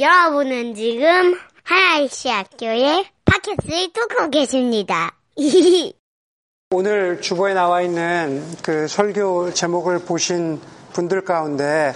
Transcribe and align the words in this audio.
여러분은 0.00 0.76
지금 0.76 1.36
하나이시 1.64 2.28
학교의 2.28 3.04
팟캐스트를 3.24 3.92
듣고 3.92 4.30
계십니다. 4.30 5.16
오늘 6.70 7.20
주보에 7.20 7.52
나와 7.52 7.82
있는 7.82 8.44
그 8.62 8.86
설교 8.86 9.54
제목을 9.54 10.00
보신 10.00 10.60
분들 10.92 11.22
가운데 11.24 11.94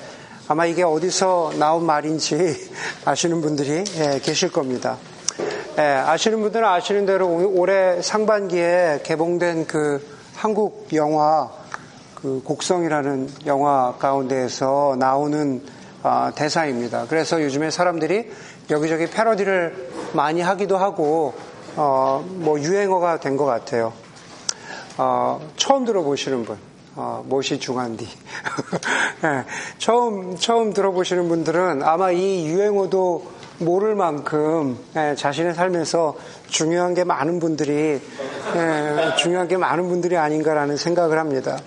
아마 0.48 0.66
이게 0.66 0.82
어디서 0.82 1.52
나온 1.60 1.86
말인지 1.86 2.70
아시는 3.04 3.40
분들이 3.40 3.84
예, 3.98 4.18
계실 4.20 4.50
겁니다. 4.50 4.96
예, 5.78 5.82
아시는 5.82 6.40
분들은 6.40 6.66
아시는 6.66 7.06
대로 7.06 7.28
올해 7.28 8.02
상반기에 8.02 9.02
개봉된 9.04 9.68
그 9.68 10.04
한국 10.34 10.88
영화 10.94 11.48
그 12.16 12.42
곡성이라는 12.44 13.28
영화 13.46 13.94
가운데에서 13.96 14.96
나오는 14.98 15.62
아, 15.64 15.81
대사입니다. 16.34 17.06
그래서 17.08 17.42
요즘에 17.42 17.70
사람들이 17.70 18.30
여기저기 18.70 19.06
패러디를 19.06 19.90
많이 20.12 20.40
하기도 20.40 20.76
하고 20.76 21.34
어, 21.76 22.24
뭐 22.28 22.60
유행어가 22.60 23.20
된 23.20 23.36
것 23.36 23.44
같아요. 23.44 23.92
어, 24.98 25.40
처음 25.56 25.84
들어보시는 25.84 26.44
분, 26.44 26.58
어, 26.96 27.24
무엇이 27.26 27.58
중한디. 27.58 28.06
네, 29.22 29.44
처음 29.78 30.36
처음 30.36 30.72
들어보시는 30.72 31.28
분들은 31.28 31.82
아마 31.82 32.10
이 32.10 32.46
유행어도 32.46 33.30
모를 33.58 33.94
만큼 33.94 34.76
네, 34.92 35.14
자신의 35.14 35.54
삶에서 35.54 36.16
중요한 36.48 36.94
게 36.94 37.04
많은 37.04 37.38
분들이 37.38 38.00
네, 38.54 39.16
중요한 39.16 39.48
게 39.48 39.56
많은 39.56 39.88
분들이 39.88 40.16
아닌가라는 40.16 40.76
생각을 40.76 41.18
합니다. 41.18 41.58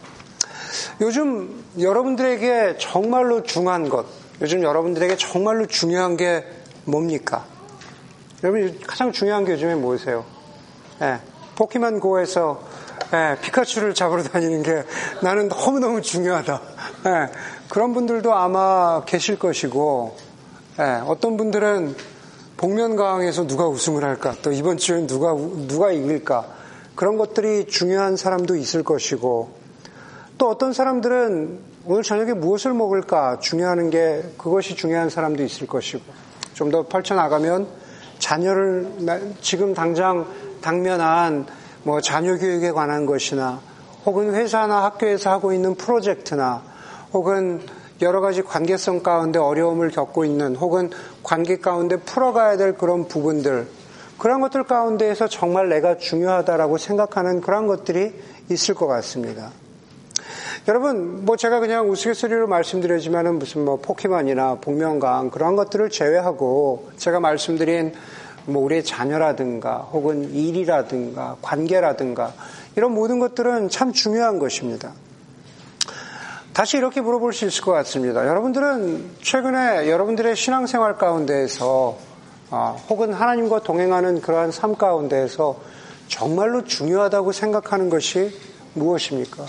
요즘 1.01 1.63
여러분들에게 1.79 2.77
정말로 2.77 3.43
중요한 3.43 3.89
것, 3.89 4.05
요즘 4.41 4.63
여러분들에게 4.63 5.15
정말로 5.17 5.65
중요한 5.65 6.17
게 6.17 6.45
뭡니까? 6.83 7.45
여러분 8.43 8.77
가장 8.85 9.11
중요한 9.11 9.45
게 9.45 9.53
요즘에 9.53 9.75
뭐세요? 9.75 10.25
네, 10.99 11.19
포켓몬 11.55 11.99
고에서 11.99 12.61
네, 13.11 13.37
피카츄를 13.41 13.93
잡으러 13.93 14.23
다니는 14.23 14.63
게 14.63 14.83
나는 15.21 15.47
너무너무 15.47 16.01
중요하다. 16.01 16.61
네, 17.05 17.11
그런 17.69 17.93
분들도 17.93 18.33
아마 18.33 19.03
계실 19.05 19.39
것이고 19.39 20.17
어떤 21.05 21.37
분들은 21.37 21.95
복면가왕에서 22.57 23.47
누가 23.47 23.67
우승을 23.67 24.03
할까? 24.03 24.35
또 24.41 24.51
이번 24.51 24.77
주엔 24.77 25.07
누가 25.07 25.33
누가 25.33 25.91
이길까? 25.91 26.45
그런 26.95 27.17
것들이 27.17 27.67
중요한 27.67 28.17
사람도 28.17 28.55
있을 28.55 28.83
것이고 28.83 29.51
또 30.37 30.49
어떤 30.49 30.73
사람들은 30.73 31.74
오늘 31.87 32.01
저녁에 32.01 32.33
무엇을 32.33 32.73
먹을까 32.73 33.39
중요한 33.39 33.91
게 33.91 34.23
그것이 34.37 34.75
중요한 34.75 35.09
사람도 35.09 35.43
있을 35.43 35.67
것이고 35.67 36.01
좀 36.53 36.71
더 36.71 36.83
펼쳐나가면 36.83 37.67
자녀를 38.17 39.35
지금 39.41 39.73
당장 39.75 40.25
당면한 40.61 41.45
뭐 41.83 42.01
자녀 42.01 42.37
교육에 42.37 42.71
관한 42.71 43.05
것이나 43.05 43.59
혹은 44.05 44.33
회사나 44.33 44.83
학교에서 44.83 45.29
하고 45.29 45.53
있는 45.53 45.75
프로젝트나 45.75 46.63
혹은 47.13 47.61
여러 48.01 48.19
가지 48.19 48.41
관계성 48.41 49.03
가운데 49.03 49.37
어려움을 49.37 49.91
겪고 49.91 50.25
있는 50.25 50.55
혹은 50.55 50.89
관계 51.21 51.57
가운데 51.57 51.97
풀어가야 51.97 52.57
될 52.57 52.75
그런 52.75 53.07
부분들 53.07 53.67
그런 54.17 54.41
것들 54.41 54.63
가운데에서 54.63 55.27
정말 55.27 55.69
내가 55.69 55.97
중요하다라고 55.97 56.79
생각하는 56.79 57.41
그런 57.41 57.67
것들이 57.67 58.13
있을 58.49 58.73
것 58.73 58.87
같습니다. 58.87 59.51
여러분, 60.67 61.25
뭐 61.25 61.35
제가 61.37 61.59
그냥 61.59 61.89
우스갯소리로 61.89 62.47
말씀드리지만은 62.47 63.39
무슨 63.39 63.65
뭐 63.65 63.77
포켓몬이나 63.77 64.55
복면가왕 64.55 65.29
그런 65.29 65.55
것들을 65.55 65.89
제외하고 65.89 66.89
제가 66.97 67.19
말씀드린 67.19 67.93
뭐 68.45 68.63
우리의 68.63 68.83
자녀라든가 68.83 69.77
혹은 69.77 70.33
일이라든가 70.33 71.37
관계라든가 71.41 72.33
이런 72.75 72.93
모든 72.93 73.19
것들은 73.19 73.69
참 73.69 73.91
중요한 73.91 74.39
것입니다. 74.39 74.93
다시 76.53 76.77
이렇게 76.77 77.01
물어볼 77.01 77.33
수 77.33 77.45
있을 77.45 77.63
것 77.63 77.71
같습니다. 77.73 78.25
여러분들은 78.27 79.11
최근에 79.21 79.89
여러분들의 79.89 80.35
신앙생활 80.35 80.97
가운데에서 80.97 81.97
아, 82.51 82.77
혹은 82.89 83.11
하나님과 83.11 83.59
동행하는 83.59 84.21
그러한 84.21 84.51
삶 84.51 84.75
가운데에서 84.75 85.57
정말로 86.07 86.63
중요하다고 86.63 87.31
생각하는 87.31 87.89
것이 87.89 88.31
무엇입니까? 88.73 89.45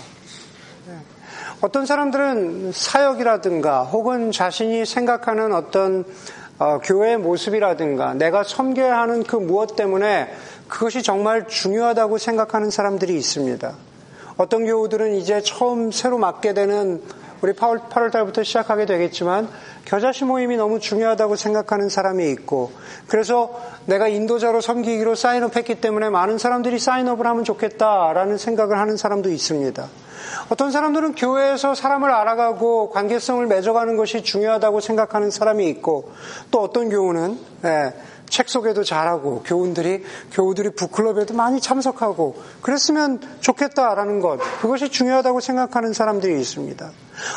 어떤 1.59 1.87
사람들은 1.87 2.71
사역이라든가 2.71 3.81
혹은 3.81 4.31
자신이 4.31 4.85
생각하는 4.85 5.55
어떤 5.55 6.05
어, 6.59 6.77
교회의 6.83 7.17
모습이라든가 7.17 8.13
내가 8.13 8.43
섬겨야 8.43 8.95
하는 8.95 9.23
그 9.23 9.37
무엇 9.37 9.75
때문에 9.75 10.31
그것이 10.67 11.01
정말 11.01 11.47
중요하다고 11.47 12.19
생각하는 12.19 12.69
사람들이 12.69 13.15
있습니다. 13.17 13.73
어떤 14.37 14.65
교우들은 14.65 15.15
이제 15.15 15.41
처음 15.41 15.91
새로 15.91 16.19
맡게 16.19 16.53
되는 16.53 17.01
우리 17.41 17.53
8월, 17.53 17.89
8월 17.89 18.11
달부터 18.11 18.43
시작하게 18.43 18.85
되겠지만 18.85 19.49
겨자씨 19.85 20.25
모임이 20.25 20.57
너무 20.57 20.79
중요하다고 20.79 21.37
생각하는 21.37 21.89
사람이 21.89 22.29
있고 22.33 22.71
그래서 23.07 23.59
내가 23.87 24.07
인도자로 24.07 24.61
섬기기로 24.61 25.15
사인업 25.15 25.55
했기 25.55 25.73
때문에 25.81 26.09
많은 26.09 26.37
사람들이 26.37 26.77
사인업을 26.77 27.25
하면 27.25 27.43
좋겠다라는 27.43 28.37
생각을 28.37 28.77
하는 28.77 28.95
사람도 28.95 29.31
있습니다. 29.31 29.87
어떤 30.49 30.71
사람들은 30.71 31.15
교회에서 31.15 31.75
사람을 31.75 32.11
알아가고 32.11 32.89
관계성을 32.91 33.45
맺어가는 33.47 33.97
것이 33.97 34.23
중요하다고 34.23 34.79
생각하는 34.79 35.31
사람이 35.31 35.67
있고 35.69 36.11
또 36.51 36.61
어떤 36.61 36.89
경우는 36.89 37.39
예, 37.65 37.93
책 38.29 38.49
소개도 38.49 38.83
잘하고 38.83 39.43
교훈들이 39.43 40.03
교우들이 40.31 40.71
북클럽에도 40.71 41.33
많이 41.33 41.61
참석하고 41.61 42.35
그랬으면 42.61 43.21
좋겠다라는 43.39 44.19
것 44.19 44.39
그것이 44.61 44.89
중요하다고 44.89 45.39
생각하는 45.39 45.93
사람들이 45.93 46.39
있습니다. 46.39 46.91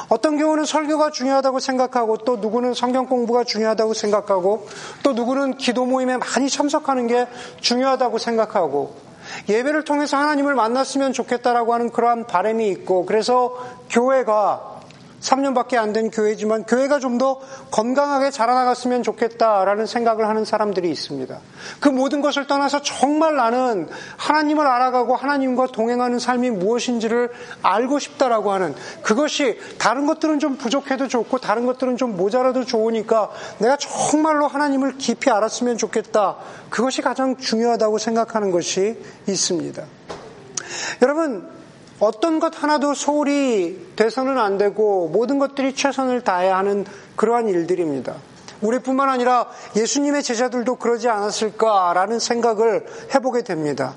어떤 0.08 0.36
경우는 0.36 0.64
설교가 0.64 1.10
중요하다고 1.10 1.60
생각하고 1.60 2.18
또 2.18 2.36
누구는 2.36 2.74
성경 2.74 3.06
공부가 3.06 3.44
중요하다고 3.44 3.94
생각하고 3.94 4.66
또 5.02 5.12
누구는 5.12 5.56
기도 5.56 5.86
모임에 5.86 6.16
많이 6.16 6.50
참석하는 6.50 7.06
게 7.06 7.26
중요하다고 7.60 8.18
생각하고 8.18 9.09
예배를 9.48 9.84
통해서 9.84 10.16
하나님을 10.16 10.54
만났으면 10.54 11.12
좋겠다라고 11.12 11.74
하는 11.74 11.90
그러한 11.90 12.26
바람이 12.26 12.68
있고 12.68 13.06
그래서 13.06 13.56
교회가 13.90 14.79
3년밖에 15.20 15.76
안 15.76 15.92
된 15.92 16.10
교회지만 16.10 16.64
교회가 16.64 16.98
좀 16.98 17.18
더 17.20 17.40
건강하게 17.70 18.30
자라나갔으면 18.30 19.02
좋겠다라는 19.02 19.84
생각을 19.84 20.26
하는 20.28 20.44
사람들이 20.44 20.90
있습니다. 20.90 21.38
그 21.80 21.88
모든 21.90 22.22
것을 22.22 22.46
떠나서 22.46 22.80
정말 22.82 23.36
나는 23.36 23.88
하나님을 24.16 24.66
알아가고 24.66 25.16
하나님과 25.16 25.66
동행하는 25.66 26.18
삶이 26.18 26.50
무엇인지를 26.50 27.30
알고 27.62 27.98
싶다라고 27.98 28.52
하는 28.52 28.74
그것이 29.02 29.58
다른 29.78 30.06
것들은 30.06 30.38
좀 30.38 30.56
부족해도 30.56 31.08
좋고 31.08 31.38
다른 31.38 31.66
것들은 31.66 31.96
좀 31.98 32.16
모자라도 32.16 32.64
좋으니까 32.64 33.30
내가 33.58 33.76
정말로 33.76 34.46
하나님을 34.46 34.96
깊이 34.96 35.30
알았으면 35.30 35.76
좋겠다. 35.76 36.36
그것이 36.70 37.02
가장 37.02 37.36
중요하다고 37.36 37.98
생각하는 37.98 38.50
것이 38.50 38.96
있습니다. 39.26 39.82
여러분, 41.02 41.59
어떤 42.00 42.40
것 42.40 42.62
하나도 42.62 42.94
소홀히 42.94 43.78
돼서는 43.94 44.38
안 44.38 44.58
되고 44.58 45.08
모든 45.08 45.38
것들이 45.38 45.74
최선을 45.74 46.22
다해야 46.22 46.56
하는 46.56 46.84
그러한 47.16 47.48
일들입니다. 47.48 48.14
우리뿐만 48.62 49.08
아니라 49.08 49.46
예수님의 49.76 50.22
제자들도 50.22 50.76
그러지 50.76 51.08
않았을까라는 51.08 52.18
생각을 52.18 52.86
해보게 53.14 53.42
됩니다. 53.42 53.94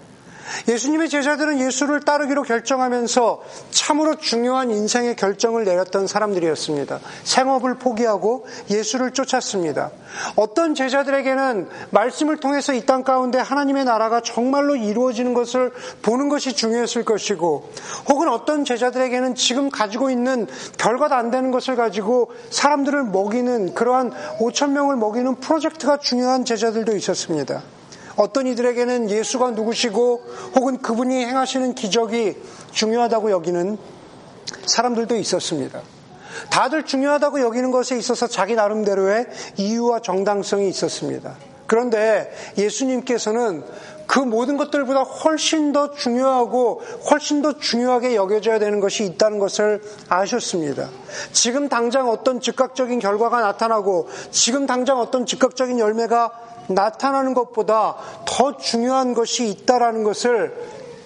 예수님의 0.67 1.09
제자들은 1.09 1.59
예수를 1.59 2.01
따르기로 2.01 2.43
결정하면서 2.43 3.41
참으로 3.71 4.15
중요한 4.15 4.71
인생의 4.71 5.15
결정을 5.15 5.65
내렸던 5.65 6.07
사람들이었습니다. 6.07 6.99
생업을 7.23 7.75
포기하고 7.75 8.45
예수를 8.69 9.11
쫓았습니다. 9.11 9.91
어떤 10.35 10.75
제자들에게는 10.75 11.69
말씀을 11.89 12.37
통해서 12.37 12.73
이 12.73 12.83
땅 12.85 13.03
가운데 13.03 13.39
하나님의 13.39 13.85
나라가 13.85 14.21
정말로 14.21 14.75
이루어지는 14.75 15.33
것을 15.33 15.71
보는 16.01 16.27
것이 16.27 16.53
중요했을 16.53 17.05
것이고 17.05 17.69
혹은 18.09 18.27
어떤 18.29 18.65
제자들에게는 18.65 19.35
지금 19.35 19.69
가지고 19.69 20.09
있는 20.09 20.47
결과도 20.77 21.15
안 21.15 21.31
되는 21.31 21.51
것을 21.51 21.75
가지고 21.75 22.31
사람들을 22.49 23.05
먹이는 23.05 23.73
그러한 23.73 24.11
5천 24.39 24.71
명을 24.71 24.97
먹이는 24.97 25.35
프로젝트가 25.35 25.97
중요한 25.97 26.43
제자들도 26.43 26.95
있었습니다. 26.97 27.61
어떤 28.15 28.47
이들에게는 28.47 29.09
예수가 29.09 29.51
누구시고 29.51 30.23
혹은 30.55 30.77
그분이 30.81 31.25
행하시는 31.25 31.75
기적이 31.75 32.37
중요하다고 32.71 33.31
여기는 33.31 33.77
사람들도 34.65 35.15
있었습니다. 35.17 35.81
다들 36.49 36.83
중요하다고 36.85 37.41
여기는 37.41 37.71
것에 37.71 37.97
있어서 37.97 38.27
자기 38.27 38.55
나름대로의 38.55 39.27
이유와 39.57 39.99
정당성이 39.99 40.67
있었습니다. 40.69 41.35
그런데 41.67 42.31
예수님께서는 42.57 43.63
그 44.05 44.19
모든 44.19 44.57
것들보다 44.57 45.01
훨씬 45.01 45.71
더 45.71 45.91
중요하고 45.91 46.81
훨씬 47.09 47.41
더 47.41 47.57
중요하게 47.57 48.15
여겨져야 48.15 48.59
되는 48.59 48.79
것이 48.79 49.05
있다는 49.05 49.39
것을 49.39 49.81
아셨습니다. 50.09 50.89
지금 51.31 51.69
당장 51.69 52.09
어떤 52.09 52.39
즉각적인 52.39 52.99
결과가 52.99 53.41
나타나고 53.41 54.09
지금 54.31 54.65
당장 54.65 54.99
어떤 54.99 55.25
즉각적인 55.25 55.79
열매가 55.79 56.31
나타나는 56.67 57.33
것보다 57.33 57.95
더 58.25 58.57
중요한 58.57 59.13
것이 59.13 59.47
있다라는 59.49 60.03
것을 60.03 60.53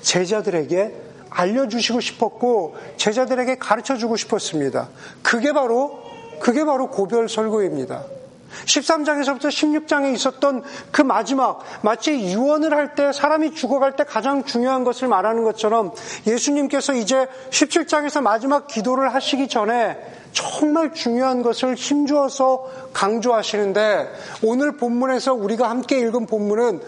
제자들에게 0.01 1.07
알려주시고 1.29 1.99
싶었고 1.99 2.75
제자들에게 2.97 3.57
가르쳐 3.57 3.97
주고 3.97 4.15
싶었습니다. 4.15 4.89
그게 5.21 5.53
바로 5.53 6.03
그게 6.39 6.63
바로 6.65 6.89
고별 6.89 7.27
설교입니다. 7.27 8.16
13장에서부터 8.65 9.47
16장에 9.47 10.13
있었던 10.13 10.63
그 10.91 11.01
마지막, 11.01 11.63
마치 11.81 12.13
유언을 12.13 12.73
할 12.73 12.87
때 12.95 13.11
사람이 13.11 13.53
죽어갈 13.53 13.95
때 13.95 14.03
가장 14.03 14.43
중요한 14.43 14.83
것을 14.83 15.07
말하는 15.07 15.43
것처럼 15.43 15.91
예수님께서 16.25 16.93
이제 16.93 17.27
17장에서 17.49 18.21
마지막 18.21 18.67
기도를 18.67 19.13
하시기 19.13 19.47
전에 19.47 19.97
정말 20.31 20.93
중요한 20.93 21.41
것을 21.41 21.75
힘주어서 21.75 22.65
강조하시는데 22.93 24.09
오늘 24.43 24.77
본문에서 24.77 25.33
우리가 25.33 25.69
함께 25.69 25.99
읽은 25.99 26.25
본문은 26.25 26.81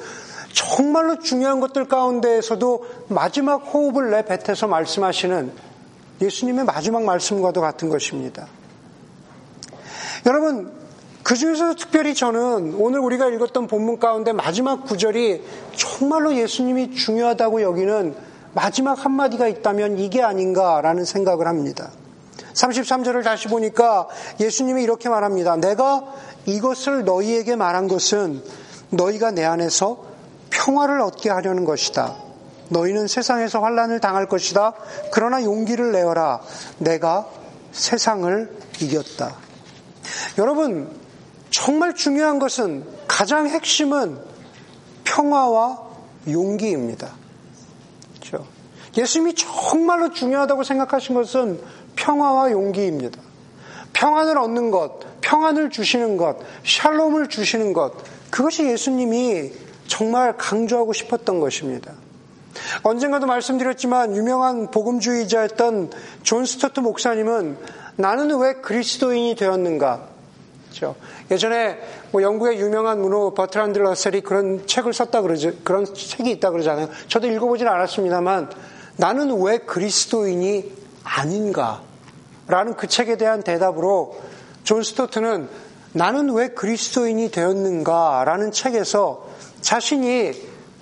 정말로 0.53 1.19
중요한 1.19 1.59
것들 1.59 1.87
가운데에서도 1.87 2.85
마지막 3.09 3.57
호흡을 3.57 4.09
내뱉어서 4.11 4.67
말씀하시는 4.67 5.51
예수님의 6.21 6.65
마지막 6.65 7.03
말씀과도 7.03 7.61
같은 7.61 7.89
것입니다. 7.89 8.47
여러분, 10.25 10.78
그 11.23 11.35
중에서 11.35 11.75
특별히 11.75 12.15
저는 12.15 12.75
오늘 12.77 12.99
우리가 12.99 13.27
읽었던 13.27 13.67
본문 13.67 13.99
가운데 13.99 14.31
마지막 14.31 14.85
구절이 14.85 15.43
정말로 15.75 16.35
예수님이 16.35 16.95
중요하다고 16.95 17.61
여기는 17.61 18.15
마지막 18.53 19.05
한마디가 19.05 19.47
있다면 19.47 19.99
이게 19.99 20.23
아닌가라는 20.23 21.05
생각을 21.05 21.47
합니다. 21.47 21.91
33절을 22.53 23.23
다시 23.23 23.47
보니까 23.47 24.07
예수님이 24.39 24.83
이렇게 24.83 25.07
말합니다. 25.09 25.55
내가 25.57 26.03
이것을 26.45 27.05
너희에게 27.05 27.55
말한 27.55 27.87
것은 27.87 28.41
너희가 28.89 29.31
내 29.31 29.45
안에서 29.45 30.03
평화를 30.49 30.99
얻게 31.01 31.29
하려는 31.29 31.63
것이다. 31.63 32.15
너희는 32.69 33.07
세상에서 33.07 33.61
환란을 33.61 33.99
당할 33.99 34.27
것이다. 34.27 34.73
그러나 35.11 35.43
용기를 35.43 35.91
내어라. 35.91 36.41
내가 36.79 37.27
세상을 37.71 38.57
이겼다. 38.81 39.35
여러분, 40.37 40.98
정말 41.59 41.93
중요한 41.93 42.39
것은 42.39 42.85
가장 43.05 43.49
핵심은 43.49 44.17
평화와 45.03 45.77
용기입니다. 46.29 47.11
그렇죠? 48.15 48.47
예수님이 48.97 49.35
정말로 49.35 50.13
중요하다고 50.13 50.63
생각하신 50.63 51.15
것은 51.15 51.59
평화와 51.97 52.51
용기입니다. 52.51 53.19
평안을 53.91 54.37
얻는 54.37 54.71
것, 54.71 54.99
평안을 55.19 55.69
주시는 55.69 56.15
것, 56.15 56.37
샬롬을 56.63 57.27
주시는 57.27 57.73
것, 57.73 57.91
그것이 58.31 58.63
예수님이 58.63 59.51
정말 59.85 60.37
강조하고 60.37 60.93
싶었던 60.93 61.41
것입니다. 61.41 61.91
언젠가도 62.83 63.27
말씀드렸지만 63.27 64.15
유명한 64.15 64.71
복음주의자였던 64.71 65.91
존 66.23 66.45
스토트 66.45 66.79
목사님은 66.79 67.57
나는 67.97 68.39
왜 68.39 68.53
그리스도인이 68.53 69.35
되었는가? 69.35 70.18
그렇죠? 70.69 70.95
예전에 71.31 71.79
뭐 72.11 72.21
영국의 72.21 72.59
유명한 72.59 73.01
문호 73.01 73.33
버트란드 73.33 73.79
러셀이 73.79 74.21
그런 74.21 74.65
책을 74.67 74.93
썼다 74.93 75.21
그러죠. 75.21 75.51
그런 75.63 75.85
책이 75.85 76.29
있다 76.31 76.51
그러잖아요. 76.51 76.89
저도 77.07 77.27
읽어보진 77.27 77.67
않았습니다만 77.67 78.51
나는 78.97 79.41
왜 79.41 79.57
그리스도인이 79.57 80.71
아닌가? 81.03 81.81
라는 82.47 82.75
그 82.75 82.87
책에 82.87 83.17
대한 83.17 83.43
대답으로 83.43 84.19
존 84.63 84.83
스토트는 84.83 85.49
나는 85.93 86.31
왜 86.31 86.49
그리스도인이 86.49 87.31
되었는가? 87.31 88.23
라는 88.25 88.51
책에서 88.51 89.27
자신이 89.61 90.33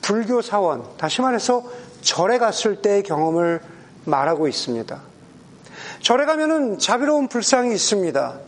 불교 0.01 0.41
사원, 0.41 0.85
다시 0.97 1.21
말해서 1.21 1.63
절에 2.01 2.37
갔을 2.37 2.81
때의 2.81 3.03
경험을 3.03 3.61
말하고 4.05 4.47
있습니다. 4.47 5.01
절에 6.01 6.25
가면은 6.25 6.79
자비로운 6.79 7.27
불상이 7.27 7.73
있습니다. 7.73 8.46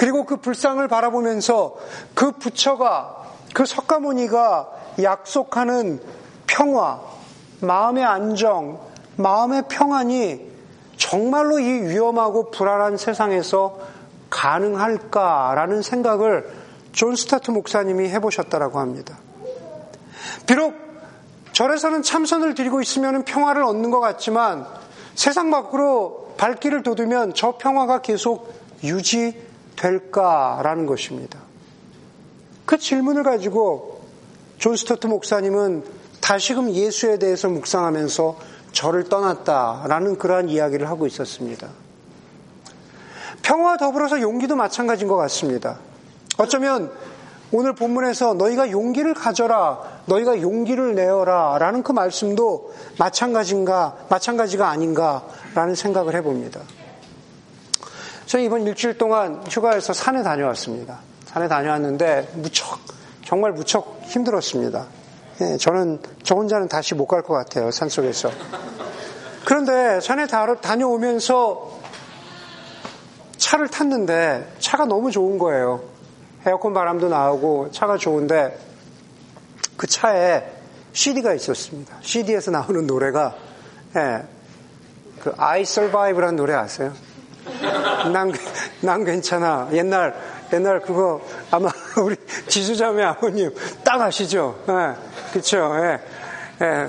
그리고 0.00 0.24
그 0.24 0.38
불상을 0.38 0.88
바라보면서 0.88 1.76
그 2.14 2.32
부처가, 2.32 3.22
그 3.52 3.66
석가모니가 3.66 4.70
약속하는 5.02 6.00
평화, 6.46 7.02
마음의 7.60 8.02
안정, 8.02 8.80
마음의 9.16 9.64
평안이 9.68 10.40
정말로 10.96 11.58
이 11.58 11.66
위험하고 11.66 12.50
불안한 12.50 12.96
세상에서 12.96 13.78
가능할까라는 14.30 15.82
생각을 15.82 16.50
존 16.92 17.14
스토트 17.14 17.50
목사님이 17.50 18.08
해보셨다라고 18.08 18.78
합니다. 18.78 19.18
비록 20.46 20.76
절에서는 21.52 22.02
참선을 22.02 22.54
드리고 22.54 22.80
있으면 22.80 23.26
평화를 23.26 23.62
얻는 23.64 23.90
것 23.90 24.00
같지만 24.00 24.66
세상 25.14 25.50
밖으로 25.50 26.32
발길을 26.38 26.84
돋우면 26.84 27.34
저 27.34 27.58
평화가 27.58 28.00
계속 28.00 28.50
유지 28.82 29.49
될까라는 29.80 30.86
것입니다. 30.86 31.38
그 32.66 32.78
질문을 32.78 33.22
가지고 33.22 34.02
존 34.58 34.76
스토트 34.76 35.06
목사님은 35.06 35.84
다시금 36.20 36.70
예수에 36.70 37.18
대해서 37.18 37.48
묵상하면서 37.48 38.38
절을 38.72 39.08
떠났다라는 39.08 40.18
그러한 40.18 40.48
이야기를 40.48 40.88
하고 40.88 41.06
있었습니다. 41.06 41.68
평화와 43.42 43.78
더불어서 43.78 44.20
용기도 44.20 44.54
마찬가지인 44.54 45.08
것 45.08 45.16
같습니다. 45.16 45.78
어쩌면 46.36 46.92
오늘 47.52 47.74
본문에서 47.74 48.34
너희가 48.34 48.70
용기를 48.70 49.14
가져라, 49.14 49.80
너희가 50.06 50.40
용기를 50.40 50.94
내어라 50.94 51.58
라는 51.58 51.82
그 51.82 51.90
말씀도 51.90 52.72
마찬가지인가, 52.98 53.96
마찬가지가 54.08 54.68
아닌가라는 54.68 55.74
생각을 55.74 56.14
해봅니다. 56.14 56.60
저는 58.30 58.44
이번 58.44 58.64
일주일 58.64 58.96
동안 58.96 59.42
휴가에서 59.50 59.92
산에 59.92 60.22
다녀왔습니다. 60.22 61.00
산에 61.24 61.48
다녀왔는데 61.48 62.28
무척, 62.34 62.78
정말 63.24 63.50
무척 63.50 64.02
힘들었습니다. 64.04 64.86
예, 65.40 65.56
저는 65.56 65.98
저 66.22 66.36
혼자는 66.36 66.68
다시 66.68 66.94
못 66.94 67.08
갈 67.08 67.22
것 67.22 67.34
같아요, 67.34 67.72
산 67.72 67.88
속에서. 67.88 68.30
그런데 69.44 69.98
산에 70.00 70.28
다녀오면서 70.28 71.80
차를 73.36 73.66
탔는데 73.66 74.52
차가 74.60 74.84
너무 74.84 75.10
좋은 75.10 75.36
거예요. 75.36 75.82
에어컨 76.46 76.72
바람도 76.72 77.08
나오고 77.08 77.72
차가 77.72 77.96
좋은데 77.96 78.56
그 79.76 79.88
차에 79.88 80.44
CD가 80.92 81.34
있었습니다. 81.34 81.96
CD에서 82.00 82.52
나오는 82.52 82.86
노래가 82.86 83.34
예, 83.96 84.22
그 85.18 85.34
I 85.36 85.62
Survive라는 85.62 86.36
노래 86.36 86.54
아세요? 86.54 86.92
난, 88.12 88.32
난 88.80 89.04
괜찮아. 89.04 89.68
옛날 89.72 90.14
옛날 90.52 90.80
그거 90.80 91.20
아마 91.50 91.70
우리 92.02 92.16
지수자매 92.48 93.02
아버님 93.04 93.54
딱 93.84 94.00
아시죠? 94.00 94.58
예, 94.68 95.32
그쵸? 95.32 95.72
예, 95.76 96.00
예. 96.64 96.88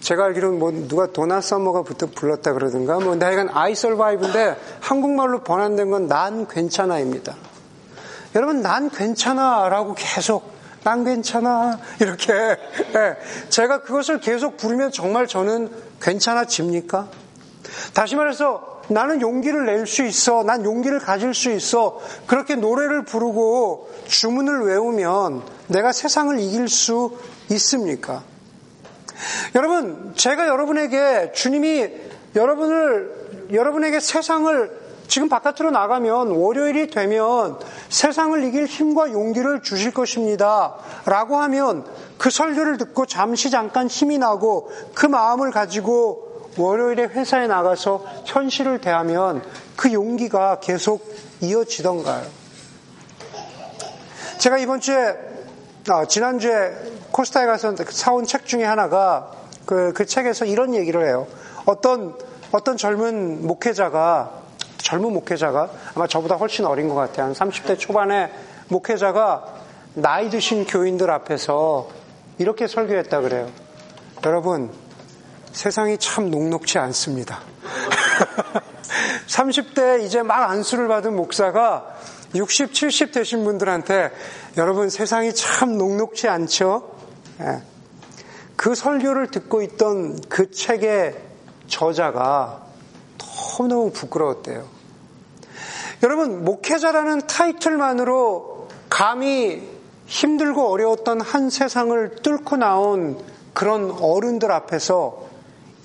제가 0.00 0.24
알기로는 0.26 0.58
뭐 0.58 0.70
누가 0.72 1.06
도나 1.06 1.40
서머가 1.40 1.82
부터 1.82 2.06
불렀다 2.06 2.52
그러든가 2.52 2.98
뭐 3.00 3.14
나이간 3.16 3.48
I 3.52 3.72
Survive인데 3.72 4.56
한국말로 4.80 5.42
번안된 5.42 5.90
건 5.90 6.08
난 6.08 6.46
괜찮아입니다. 6.46 7.34
여러분 8.34 8.60
난 8.62 8.90
괜찮아라고 8.90 9.94
계속 9.94 10.54
난 10.84 11.04
괜찮아 11.04 11.78
이렇게 12.00 12.32
예, 12.32 13.16
제가 13.48 13.82
그것을 13.82 14.20
계속 14.20 14.56
부르면 14.56 14.92
정말 14.92 15.26
저는 15.26 15.70
괜찮아집니까? 16.00 17.08
다시 17.94 18.14
말해서 18.14 18.75
나는 18.88 19.20
용기를 19.20 19.66
낼 19.66 19.86
수 19.86 20.02
있어. 20.04 20.42
난 20.42 20.64
용기를 20.64 20.98
가질 21.00 21.34
수 21.34 21.50
있어. 21.50 22.00
그렇게 22.26 22.56
노래를 22.56 23.04
부르고 23.04 23.90
주문을 24.06 24.66
외우면 24.66 25.42
내가 25.68 25.92
세상을 25.92 26.38
이길 26.40 26.68
수 26.68 27.16
있습니까? 27.50 28.22
여러분, 29.54 30.12
제가 30.16 30.46
여러분에게 30.46 31.32
주님이 31.32 31.88
여러분을, 32.34 33.48
여러분에게 33.52 34.00
세상을 34.00 34.86
지금 35.08 35.28
바깥으로 35.28 35.70
나가면 35.70 36.30
월요일이 36.30 36.90
되면 36.90 37.58
세상을 37.88 38.42
이길 38.44 38.66
힘과 38.66 39.12
용기를 39.12 39.62
주실 39.62 39.92
것입니다. 39.92 40.74
라고 41.04 41.36
하면 41.36 41.86
그 42.18 42.28
설교를 42.28 42.76
듣고 42.78 43.06
잠시 43.06 43.50
잠깐 43.50 43.86
힘이 43.86 44.18
나고 44.18 44.70
그 44.94 45.06
마음을 45.06 45.52
가지고 45.52 46.35
월요일에 46.56 47.04
회사에 47.04 47.46
나가서 47.46 48.04
현실을 48.24 48.80
대하면 48.80 49.42
그 49.76 49.92
용기가 49.92 50.60
계속 50.60 51.14
이어지던가요? 51.40 52.24
제가 54.38 54.58
이번 54.58 54.80
주에 54.80 55.14
아, 55.88 56.04
지난주에 56.04 56.72
코스타에 57.12 57.46
가서 57.46 57.74
사온 57.90 58.26
책 58.26 58.46
중에 58.46 58.64
하나가 58.64 59.30
그, 59.64 59.92
그 59.92 60.04
책에서 60.04 60.44
이런 60.44 60.74
얘기를 60.74 61.06
해요. 61.06 61.26
어떤, 61.64 62.16
어떤 62.52 62.76
젊은 62.76 63.46
목회자가, 63.46 64.30
젊은 64.78 65.12
목회자가 65.12 65.70
아마 65.94 66.06
저보다 66.06 66.36
훨씬 66.36 66.64
어린 66.64 66.88
것 66.88 66.94
같아요. 66.94 67.26
한 67.26 67.32
30대 67.32 67.78
초반의 67.78 68.32
목회자가 68.68 69.44
나이 69.94 70.28
드신 70.28 70.66
교인들 70.66 71.10
앞에서 71.10 71.88
이렇게 72.38 72.66
설교했다 72.66 73.20
그래요. 73.20 73.48
여러분, 74.24 74.70
세상이 75.56 75.96
참 75.96 76.30
녹록치 76.30 76.78
않습니다. 76.78 77.40
30대 79.26 80.04
이제 80.04 80.22
막 80.22 80.50
안수를 80.50 80.86
받은 80.86 81.16
목사가 81.16 81.96
60, 82.34 82.74
70 82.74 83.12
되신 83.12 83.42
분들한테 83.42 84.10
여러분 84.58 84.90
세상이 84.90 85.34
참 85.34 85.78
녹록치 85.78 86.28
않죠? 86.28 86.94
예. 87.40 87.62
그 88.54 88.74
설교를 88.74 89.30
듣고 89.30 89.62
있던 89.62 90.20
그 90.28 90.50
책의 90.50 91.14
저자가 91.68 92.66
너무너무 93.58 93.92
부끄러웠대요. 93.92 94.68
여러분, 96.02 96.44
목회자라는 96.44 97.26
타이틀만으로 97.26 98.68
감히 98.90 99.66
힘들고 100.04 100.70
어려웠던 100.70 101.22
한 101.22 101.48
세상을 101.48 102.16
뚫고 102.16 102.58
나온 102.58 103.18
그런 103.54 103.90
어른들 103.90 104.52
앞에서 104.52 105.25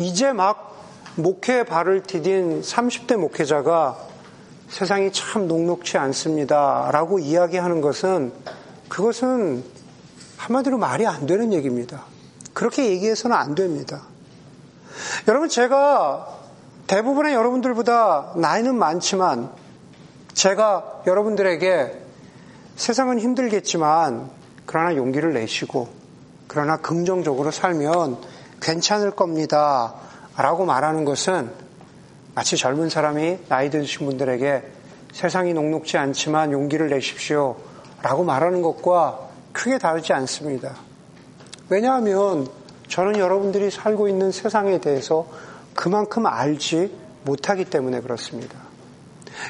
이제 0.01 0.33
막 0.33 0.75
목회의 1.15 1.65
발을 1.65 2.03
디딘 2.03 2.61
30대 2.61 3.17
목회자가 3.17 3.97
세상이 4.69 5.11
참 5.11 5.47
녹록치 5.47 5.97
않습니다. 5.97 6.89
라고 6.91 7.19
이야기하는 7.19 7.81
것은 7.81 8.31
그것은 8.87 9.63
한마디로 10.37 10.77
말이 10.77 11.05
안 11.05 11.25
되는 11.25 11.53
얘기입니다. 11.53 12.03
그렇게 12.53 12.89
얘기해서는 12.89 13.35
안 13.35 13.53
됩니다. 13.53 14.03
여러분, 15.27 15.49
제가 15.49 16.27
대부분의 16.87 17.33
여러분들보다 17.33 18.33
나이는 18.35 18.75
많지만 18.75 19.51
제가 20.33 21.03
여러분들에게 21.05 22.01
세상은 22.75 23.19
힘들겠지만 23.19 24.29
그러나 24.65 24.95
용기를 24.95 25.33
내시고 25.33 25.89
그러나 26.47 26.77
긍정적으로 26.77 27.51
살면 27.51 28.17
괜찮을 28.61 29.11
겁니다. 29.11 29.95
라고 30.37 30.65
말하는 30.65 31.03
것은 31.03 31.51
마치 32.33 32.55
젊은 32.55 32.89
사람이 32.89 33.39
나이 33.49 33.69
드신 33.69 34.05
분들에게 34.05 34.63
세상이 35.11 35.53
녹록지 35.53 35.97
않지만 35.97 36.51
용기를 36.51 36.89
내십시오. 36.89 37.57
라고 38.01 38.23
말하는 38.23 38.61
것과 38.61 39.19
크게 39.51 39.77
다르지 39.77 40.13
않습니다. 40.13 40.75
왜냐하면 41.69 42.47
저는 42.87 43.17
여러분들이 43.17 43.69
살고 43.71 44.07
있는 44.07 44.31
세상에 44.31 44.79
대해서 44.79 45.27
그만큼 45.73 46.25
알지 46.25 46.93
못하기 47.23 47.65
때문에 47.65 48.01
그렇습니다. 48.01 48.57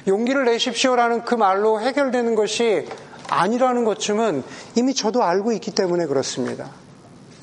용기를 0.07 0.45
내십시오라는 0.45 1.25
그 1.25 1.35
말로 1.35 1.79
해결되는 1.79 2.35
것이 2.35 2.87
아니라는 3.29 3.85
것쯤은 3.85 4.43
이미 4.75 4.93
저도 4.93 5.23
알고 5.23 5.51
있기 5.53 5.71
때문에 5.71 6.05
그렇습니다. 6.05 6.69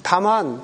다만 0.02 0.62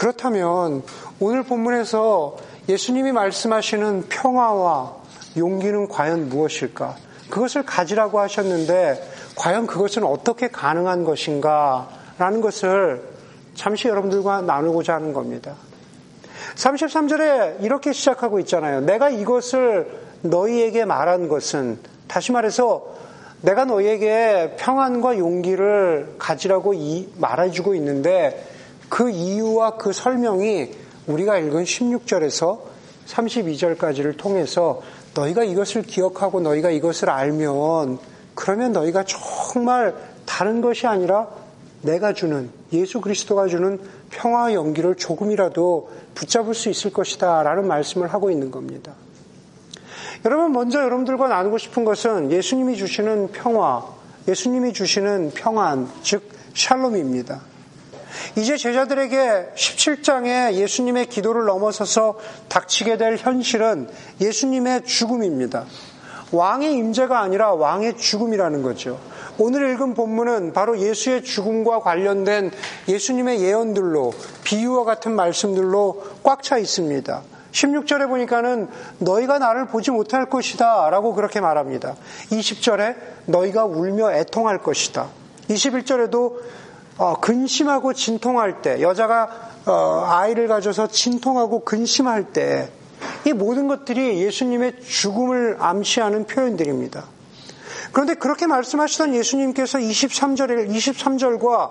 그렇다면 0.00 0.82
오늘 1.18 1.42
본문에서 1.42 2.38
예수님이 2.70 3.12
말씀하시는 3.12 4.06
평화와 4.08 4.94
용기는 5.36 5.88
과연 5.88 6.30
무엇일까? 6.30 6.96
그것을 7.28 7.66
가지라고 7.66 8.18
하셨는데 8.18 8.98
과연 9.36 9.66
그것은 9.66 10.04
어떻게 10.04 10.48
가능한 10.48 11.04
것인가? 11.04 11.90
라는 12.16 12.40
것을 12.40 13.02
잠시 13.54 13.88
여러분들과 13.88 14.40
나누고자 14.40 14.94
하는 14.94 15.12
겁니다. 15.12 15.52
33절에 16.54 17.62
이렇게 17.62 17.92
시작하고 17.92 18.40
있잖아요. 18.40 18.80
내가 18.80 19.10
이것을 19.10 19.86
너희에게 20.22 20.86
말한 20.86 21.28
것은 21.28 21.78
다시 22.08 22.32
말해서 22.32 22.86
내가 23.42 23.66
너희에게 23.66 24.56
평안과 24.58 25.18
용기를 25.18 26.14
가지라고 26.18 26.72
말해주고 27.18 27.74
있는데 27.74 28.49
그 28.90 29.08
이유와 29.08 29.78
그 29.78 29.94
설명이 29.94 30.72
우리가 31.06 31.38
읽은 31.38 31.64
16절에서 31.64 32.60
32절까지를 33.06 34.18
통해서 34.18 34.82
너희가 35.14 35.44
이것을 35.44 35.82
기억하고 35.82 36.40
너희가 36.40 36.70
이것을 36.70 37.08
알면 37.08 37.98
그러면 38.34 38.72
너희가 38.72 39.04
정말 39.04 39.94
다른 40.26 40.60
것이 40.60 40.86
아니라 40.86 41.28
내가 41.82 42.12
주는 42.12 42.50
예수 42.72 43.00
그리스도가 43.00 43.48
주는 43.48 43.80
평화의 44.10 44.54
연기를 44.54 44.96
조금이라도 44.96 45.90
붙잡을 46.14 46.54
수 46.54 46.68
있을 46.68 46.92
것이다 46.92 47.42
라는 47.42 47.66
말씀을 47.66 48.08
하고 48.08 48.30
있는 48.30 48.50
겁니다. 48.50 48.92
여러분 50.24 50.52
먼저 50.52 50.82
여러분들과 50.82 51.28
나누고 51.28 51.58
싶은 51.58 51.84
것은 51.84 52.30
예수님이 52.30 52.76
주시는 52.76 53.30
평화, 53.32 53.82
예수님이 54.28 54.72
주시는 54.72 55.32
평안, 55.34 55.88
즉 56.02 56.28
샬롬입니다. 56.54 57.40
이제 58.36 58.56
제자들에게 58.56 59.52
17장에 59.54 60.54
예수님의 60.54 61.06
기도를 61.06 61.44
넘어서서 61.44 62.18
닥치게 62.48 62.96
될 62.96 63.16
현실은 63.16 63.88
예수님의 64.20 64.84
죽음입니다. 64.84 65.64
왕의 66.32 66.74
임재가 66.74 67.20
아니라 67.20 67.54
왕의 67.54 67.96
죽음이라는 67.96 68.62
거죠. 68.62 69.00
오늘 69.38 69.72
읽은 69.72 69.94
본문은 69.94 70.52
바로 70.52 70.78
예수의 70.78 71.24
죽음과 71.24 71.80
관련된 71.80 72.50
예수님의 72.88 73.40
예언들로 73.40 74.12
비유와 74.44 74.84
같은 74.84 75.16
말씀들로 75.16 76.02
꽉 76.22 76.42
차 76.42 76.58
있습니다. 76.58 77.22
16절에 77.52 78.08
보니까는 78.08 78.68
너희가 78.98 79.38
나를 79.38 79.66
보지 79.66 79.90
못할 79.90 80.26
것이다 80.26 80.88
라고 80.90 81.14
그렇게 81.14 81.40
말합니다. 81.40 81.96
20절에 82.30 82.96
너희가 83.26 83.64
울며 83.64 84.12
애통할 84.12 84.58
것이다. 84.58 85.08
21절에도 85.48 86.14
어, 86.16 86.38
근심하고 87.20 87.94
진통할 87.94 88.62
때, 88.62 88.82
여자가 88.82 89.50
어, 89.66 90.04
아이를 90.06 90.48
가져서 90.48 90.88
진통하고 90.88 91.64
근심할 91.64 92.32
때, 92.32 92.70
이 93.26 93.32
모든 93.32 93.68
것들이 93.68 94.22
예수님의 94.22 94.82
죽음을 94.82 95.56
암시하는 95.58 96.26
표현들입니다. 96.26 97.04
그런데 97.92 98.14
그렇게 98.14 98.46
말씀하시던 98.46 99.14
예수님께서 99.14 99.78
23절에, 99.78 100.70
23절과 100.70 101.70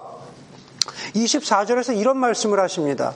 24절에서 1.15 1.98
이런 1.98 2.17
말씀을 2.17 2.59
하십니다. 2.59 3.13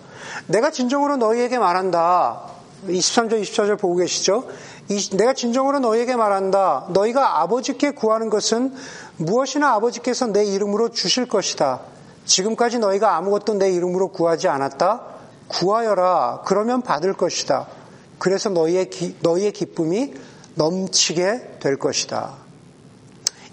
내가 0.47 0.71
진정으로 0.71 1.17
너희에게 1.17 1.57
말한다. 1.57 2.41
23절, 2.87 3.41
24절 3.41 3.79
보고 3.79 3.95
계시죠? 3.95 4.47
내가 5.17 5.33
진정으로 5.33 5.79
너희에게 5.79 6.15
말한다. 6.15 6.87
너희가 6.89 7.41
아버지께 7.41 7.91
구하는 7.91 8.29
것은 8.29 8.73
무엇이나 9.17 9.73
아버지께서 9.73 10.27
내 10.27 10.43
이름으로 10.45 10.89
주실 10.89 11.27
것이다. 11.27 11.79
지금까지 12.25 12.79
너희가 12.79 13.15
아무것도 13.17 13.55
내 13.55 13.71
이름으로 13.71 14.09
구하지 14.09 14.47
않았다? 14.47 15.01
구하여라. 15.47 16.43
그러면 16.45 16.81
받을 16.81 17.13
것이다. 17.13 17.67
그래서 18.17 18.49
너희의, 18.49 18.89
기, 18.89 19.15
너희의 19.21 19.51
기쁨이 19.51 20.13
넘치게 20.55 21.57
될 21.59 21.77
것이다. 21.77 22.33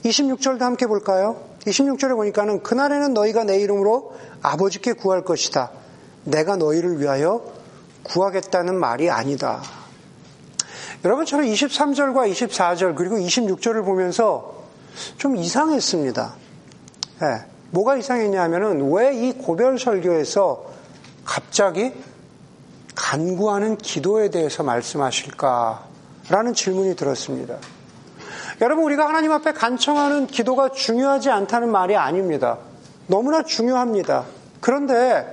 26절도 0.04 0.60
함께 0.60 0.86
볼까요? 0.86 1.42
26절에 1.66 2.14
보니까는 2.14 2.62
그날에는 2.62 3.12
너희가 3.12 3.44
내 3.44 3.58
이름으로 3.60 4.14
아버지께 4.42 4.94
구할 4.94 5.24
것이다. 5.24 5.70
내가 6.24 6.56
너희를 6.56 7.00
위하여 7.00 7.42
구하겠다는 8.04 8.78
말이 8.78 9.10
아니다. 9.10 9.62
여러분 11.04 11.24
저는 11.24 11.46
23절과 11.46 12.30
24절 12.30 12.94
그리고 12.94 13.16
26절을 13.16 13.84
보면서 13.84 14.64
좀 15.16 15.36
이상했습니다. 15.36 16.34
네. 17.20 17.44
뭐가 17.70 17.96
이상했냐 17.96 18.42
하면은 18.42 18.92
왜 18.92 19.14
이 19.14 19.32
고별 19.32 19.78
설교에서 19.78 20.64
갑자기 21.24 21.92
간구하는 22.94 23.76
기도에 23.76 24.30
대해서 24.30 24.62
말씀하실까라는 24.62 26.54
질문이 26.54 26.96
들었습니다. 26.96 27.56
여러분 28.60 28.84
우리가 28.84 29.08
하나님 29.08 29.32
앞에 29.32 29.52
간청하는 29.52 30.26
기도가 30.26 30.70
중요하지 30.70 31.30
않다는 31.30 31.70
말이 31.70 31.96
아닙니다. 31.96 32.58
너무나 33.06 33.42
중요합니다. 33.42 34.24
그런데 34.60 35.26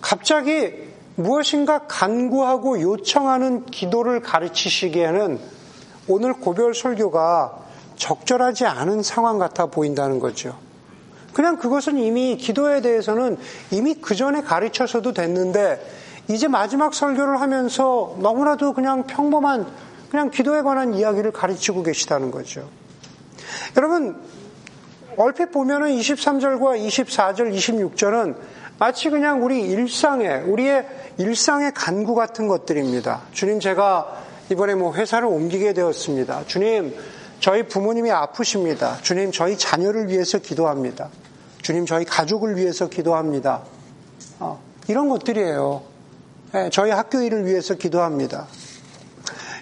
갑자기 0.00 0.90
무엇인가 1.14 1.86
간구하고 1.86 2.80
요청하는 2.80 3.66
기도를 3.66 4.20
가르치시기에는 4.20 5.38
오늘 6.08 6.32
고별 6.32 6.74
설교가 6.74 7.58
적절하지 7.96 8.66
않은 8.66 9.02
상황 9.02 9.38
같아 9.38 9.66
보인다는 9.66 10.18
거죠. 10.18 10.56
그냥 11.32 11.56
그것은 11.56 11.98
이미 11.98 12.36
기도에 12.36 12.80
대해서는 12.80 13.38
이미 13.70 13.94
그 13.94 14.14
전에 14.14 14.42
가르쳐서도 14.42 15.12
됐는데 15.12 15.80
이제 16.28 16.48
마지막 16.48 16.94
설교를 16.94 17.40
하면서 17.40 18.16
너무나도 18.20 18.74
그냥 18.74 19.06
평범한 19.06 19.66
그냥 20.10 20.30
기도에 20.30 20.62
관한 20.62 20.94
이야기를 20.94 21.32
가르치고 21.32 21.82
계시다는 21.82 22.30
거죠. 22.30 22.68
여러분 23.76 24.16
얼핏 25.16 25.50
보면은 25.50 25.88
23절과 25.88 26.78
24절, 26.86 27.54
26절은 27.54 28.36
마치 28.78 29.10
그냥 29.10 29.44
우리 29.44 29.60
일상에, 29.60 30.36
우리의 30.46 30.86
일상의 31.18 31.72
간구 31.74 32.14
같은 32.14 32.48
것들입니다. 32.48 33.22
주님, 33.32 33.60
제가 33.60 34.22
이번에 34.50 34.74
뭐 34.74 34.94
회사를 34.94 35.28
옮기게 35.28 35.74
되었습니다. 35.74 36.44
주님, 36.46 36.94
저희 37.40 37.64
부모님이 37.64 38.10
아프십니다. 38.10 38.98
주님, 39.02 39.32
저희 39.32 39.56
자녀를 39.58 40.08
위해서 40.08 40.38
기도합니다. 40.38 41.08
주님, 41.62 41.86
저희 41.86 42.04
가족을 42.04 42.56
위해서 42.56 42.88
기도합니다. 42.88 43.62
어, 44.40 44.60
이런 44.88 45.08
것들이에요. 45.08 45.82
네, 46.52 46.70
저희 46.70 46.90
학교 46.90 47.22
일을 47.22 47.46
위해서 47.46 47.74
기도합니다. 47.74 48.48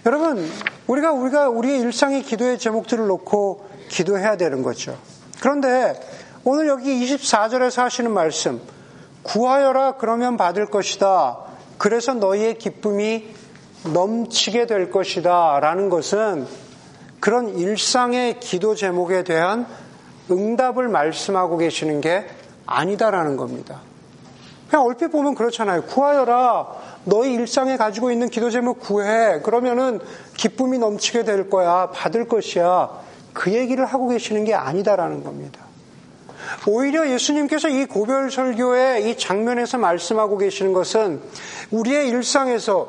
여러분, 0.07 0.50
우리가, 0.87 1.12
우리가 1.12 1.50
우리의 1.50 1.80
일상의 1.80 2.23
기도의 2.23 2.59
제목들을 2.59 3.07
놓고 3.07 3.69
기도해야 3.90 4.38
되는 4.38 4.62
거죠. 4.62 4.97
그런데 5.40 6.00
오늘 6.42 6.69
여기 6.69 7.04
24절에서 7.04 7.83
하시는 7.83 8.11
말씀, 8.11 8.62
구하여라 9.23 9.97
그러면 9.97 10.38
받을 10.38 10.66
것이다. 10.66 11.38
그래서 11.76 12.14
너희의 12.14 12.57
기쁨이 12.57 13.35
넘치게 13.92 14.66
될 14.66 14.90
것이다. 14.90 15.61
라는 15.61 15.90
것은 15.90 16.47
그런 17.21 17.59
일상의 17.59 18.40
기도 18.40 18.75
제목에 18.75 19.23
대한 19.23 19.66
응답을 20.30 20.88
말씀하고 20.88 21.56
계시는 21.56 22.00
게 22.00 22.26
아니다라는 22.66 23.37
겁니다. 23.37 23.80
그냥 24.70 24.87
얼핏 24.87 25.08
보면 25.08 25.34
그렇잖아요. 25.34 25.82
구하여라. 25.82 26.68
너희 27.04 27.34
일상에 27.34 27.76
가지고 27.76 28.12
있는 28.12 28.28
기도 28.28 28.50
제목 28.50 28.78
구해. 28.78 29.40
그러면은 29.42 29.99
기쁨이 30.37 30.78
넘치게 30.78 31.25
될 31.25 31.50
거야. 31.50 31.90
받을 31.92 32.28
것이야. 32.28 32.90
그 33.32 33.52
얘기를 33.52 33.84
하고 33.84 34.08
계시는 34.08 34.44
게 34.44 34.54
아니다라는 34.54 35.25
겁니다. 35.25 35.60
오히려 36.66 37.08
예수님께서 37.10 37.68
이 37.68 37.87
고별 37.87 38.30
설교의 38.30 39.10
이 39.10 39.18
장면에서 39.18 39.78
말씀하고 39.78 40.38
계시는 40.38 40.72
것은 40.72 41.20
우리의 41.70 42.08
일상에서 42.08 42.88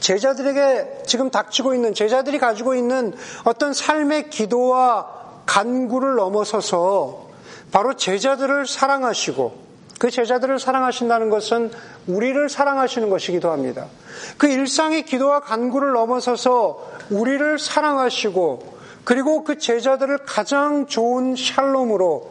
제자들에게 0.00 1.02
지금 1.06 1.30
닥치고 1.30 1.74
있는 1.74 1.92
제자들이 1.92 2.38
가지고 2.38 2.74
있는 2.74 3.12
어떤 3.44 3.72
삶의 3.72 4.30
기도와 4.30 5.19
간구를 5.50 6.14
넘어서서 6.14 7.28
바로 7.72 7.94
제자들을 7.94 8.68
사랑하시고 8.68 9.70
그 9.98 10.08
제자들을 10.08 10.60
사랑하신다는 10.60 11.28
것은 11.28 11.72
우리를 12.06 12.48
사랑하시는 12.48 13.10
것이기도 13.10 13.50
합니다. 13.50 13.86
그 14.38 14.46
일상의 14.46 15.04
기도와 15.04 15.40
간구를 15.40 15.92
넘어서서 15.92 16.88
우리를 17.10 17.58
사랑하시고 17.58 18.78
그리고 19.02 19.42
그 19.42 19.58
제자들을 19.58 20.18
가장 20.24 20.86
좋은 20.86 21.34
샬롬으로 21.34 22.30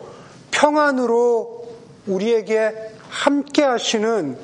평안으로 0.51 1.67
우리에게 2.07 2.73
함께 3.09 3.63
하시는 3.63 4.37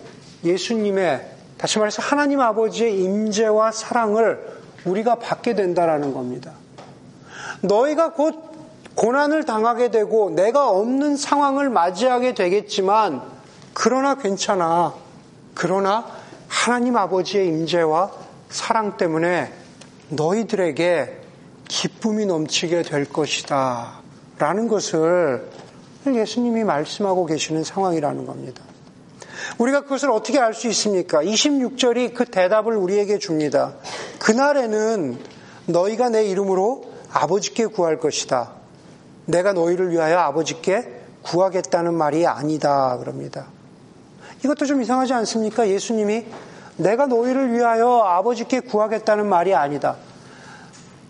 예수님의 0.44 1.32
다시 1.58 1.80
말해서 1.80 2.02
하나님 2.02 2.42
아버지의 2.42 3.02
임재와 3.02 3.72
사랑을 3.72 4.46
우리가 4.84 5.16
받게 5.16 5.56
된다라는 5.56 6.14
겁니다. 6.14 6.52
너희가 7.62 8.14
곧 8.14 8.55
고난을 8.96 9.44
당하게 9.44 9.92
되고 9.92 10.30
내가 10.30 10.70
없는 10.70 11.18
상황을 11.18 11.70
맞이하게 11.70 12.34
되겠지만 12.34 13.22
그러나 13.74 14.16
괜찮아. 14.16 14.94
그러나 15.54 16.06
하나님 16.48 16.96
아버지의 16.96 17.48
임재와 17.48 18.12
사랑 18.50 18.98
때문에 18.98 19.52
너희들에게 20.10 21.22
기쁨이 21.68 22.26
넘치게 22.26 22.84
될 22.84 23.06
것이다. 23.06 24.00
라는 24.38 24.68
것을 24.68 25.50
예수님이 26.08 26.64
말씀하고 26.64 27.26
계시는 27.26 27.64
상황이라는 27.64 28.26
겁니다. 28.26 28.62
우리가 29.58 29.82
그것을 29.82 30.12
어떻게 30.12 30.40
알 30.40 30.54
수 30.54 30.68
있습니까? 30.70 31.22
26절이 31.22 32.14
그 32.14 32.26
대답을 32.26 32.76
우리에게 32.76 33.18
줍니다. 33.20 33.74
그날에는 34.20 35.18
너희가 35.68 36.10
내 36.10 36.26
이름으로 36.26 36.94
아버지께 37.12 37.68
구할 37.68 38.00
것이다. 38.00 38.55
내가 39.26 39.54
너희를 39.54 39.92
위하여 39.92 40.20
아버지께 40.20 41.02
구하겠다는 41.24 41.94
말이 41.94 42.26
아니다. 42.28 42.98
그럽니다. 42.98 43.48
이것도 44.44 44.66
좀 44.66 44.82
이상하지 44.82 45.14
않습니까? 45.14 45.68
예수님이 45.68 46.26
내가 46.78 47.08
너희를 47.08 47.52
위하여 47.52 48.02
아버지께 48.02 48.60
구하겠다는 48.62 49.26
말이 49.26 49.56
아니다. 49.56 49.96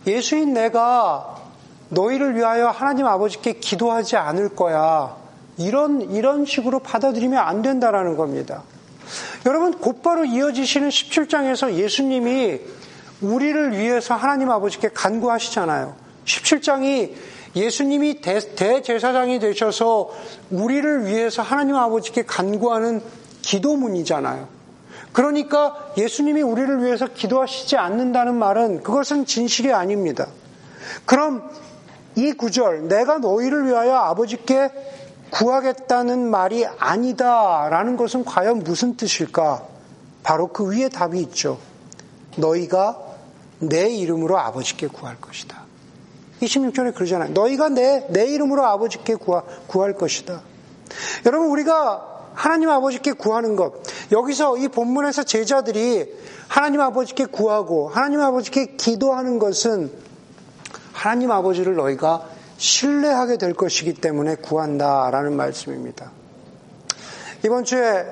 예수인 0.07 0.53
내가 0.53 1.41
너희를 1.89 2.35
위하여 2.35 2.67
하나님 2.69 3.07
아버지께 3.07 3.53
기도하지 3.53 4.17
않을 4.17 4.55
거야. 4.55 5.15
이런, 5.57 6.01
이런 6.11 6.45
식으로 6.45 6.79
받아들이면 6.79 7.39
안 7.39 7.61
된다라는 7.61 8.17
겁니다. 8.17 8.63
여러분, 9.45 9.73
곧바로 9.73 10.25
이어지시는 10.25 10.89
17장에서 10.89 11.73
예수님이 11.73 12.61
우리를 13.21 13.77
위해서 13.77 14.15
하나님 14.15 14.49
아버지께 14.49 14.89
간구하시잖아요. 14.89 15.95
17장이 16.25 17.13
예수님이 17.55 18.21
대, 18.21 18.39
대제사장이 18.39 19.39
되셔서 19.39 20.11
우리를 20.51 21.05
위해서 21.05 21.41
하나님 21.41 21.75
아버지께 21.75 22.23
간구하는 22.23 23.01
기도문이잖아요. 23.41 24.47
그러니까 25.13 25.93
예수님이 25.97 26.41
우리를 26.41 26.83
위해서 26.83 27.07
기도하시지 27.07 27.77
않는다는 27.77 28.35
말은 28.35 28.83
그것은 28.83 29.25
진실이 29.25 29.71
아닙니다. 29.71 30.27
그럼 31.05 31.49
이 32.15 32.33
구절, 32.33 32.87
내가 32.87 33.19
너희를 33.19 33.65
위하여 33.65 33.95
아버지께 33.95 34.71
구하겠다는 35.31 36.29
말이 36.29 36.65
아니다라는 36.65 37.97
것은 37.97 38.25
과연 38.25 38.59
무슨 38.59 38.95
뜻일까? 38.95 39.63
바로 40.23 40.47
그 40.47 40.69
위에 40.71 40.89
답이 40.89 41.19
있죠. 41.21 41.59
너희가 42.37 42.99
내 43.59 43.89
이름으로 43.89 44.37
아버지께 44.37 44.87
구할 44.87 45.19
것이다. 45.19 45.64
26절에 46.45 46.93
그러잖아요. 46.95 47.31
너희가 47.31 47.69
내, 47.69 48.05
내 48.09 48.25
이름으로 48.25 48.65
아버지께 48.65 49.15
구하, 49.15 49.43
구할 49.67 49.93
것이다. 49.93 50.41
여러분, 51.25 51.49
우리가 51.49 52.31
하나님 52.33 52.69
아버지께 52.69 53.13
구하는 53.13 53.55
것, 53.55 53.73
여기서 54.11 54.57
이 54.57 54.67
본문에서 54.67 55.23
제자들이 55.23 56.13
하나님 56.47 56.81
아버지께 56.81 57.25
구하고 57.25 57.89
하나님 57.89 58.21
아버지께 58.21 58.75
기도하는 58.77 59.39
것은 59.39 59.91
하나님 60.93 61.31
아버지를 61.31 61.75
너희가 61.75 62.29
신뢰하게 62.57 63.37
될 63.37 63.53
것이기 63.53 63.95
때문에 63.95 64.35
구한다라는 64.35 65.35
말씀입니다. 65.35 66.11
이번 67.43 67.63
주에 67.63 68.05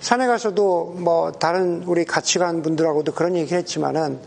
산에 0.00 0.26
가서도 0.26 0.96
뭐 0.98 1.32
다른 1.32 1.82
우리 1.84 2.04
같이 2.04 2.38
간 2.38 2.62
분들하고도 2.62 3.12
그런 3.12 3.36
얘기 3.36 3.54
했지만은 3.54 4.18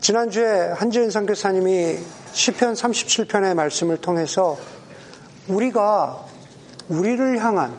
지난주에 0.00 0.72
한지은 0.74 1.10
선교사님이 1.10 1.98
시편 2.36 2.74
37편의 2.74 3.54
말씀을 3.54 3.96
통해서 3.96 4.58
우리가 5.48 6.22
우리를 6.90 7.42
향한 7.42 7.74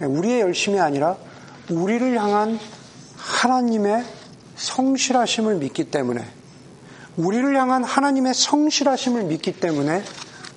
우리의 0.00 0.40
열심이 0.40 0.80
아니라 0.80 1.18
우리를 1.68 2.18
향한 2.18 2.58
하나님의 3.18 4.06
성실하심을 4.56 5.56
믿기 5.56 5.84
때문에 5.84 6.24
우리를 7.18 7.54
향한 7.54 7.84
하나님의 7.84 8.32
성실하심을 8.32 9.24
믿기 9.24 9.52
때문에 9.52 10.02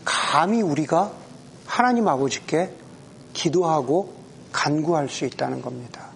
감히 0.05 0.61
우리가 0.61 1.11
하나님 1.65 2.07
아버지께 2.07 2.71
기도하고 3.33 4.13
간구할 4.53 5.09
수 5.09 5.25
있다는 5.25 5.61
겁니다. 5.61 6.11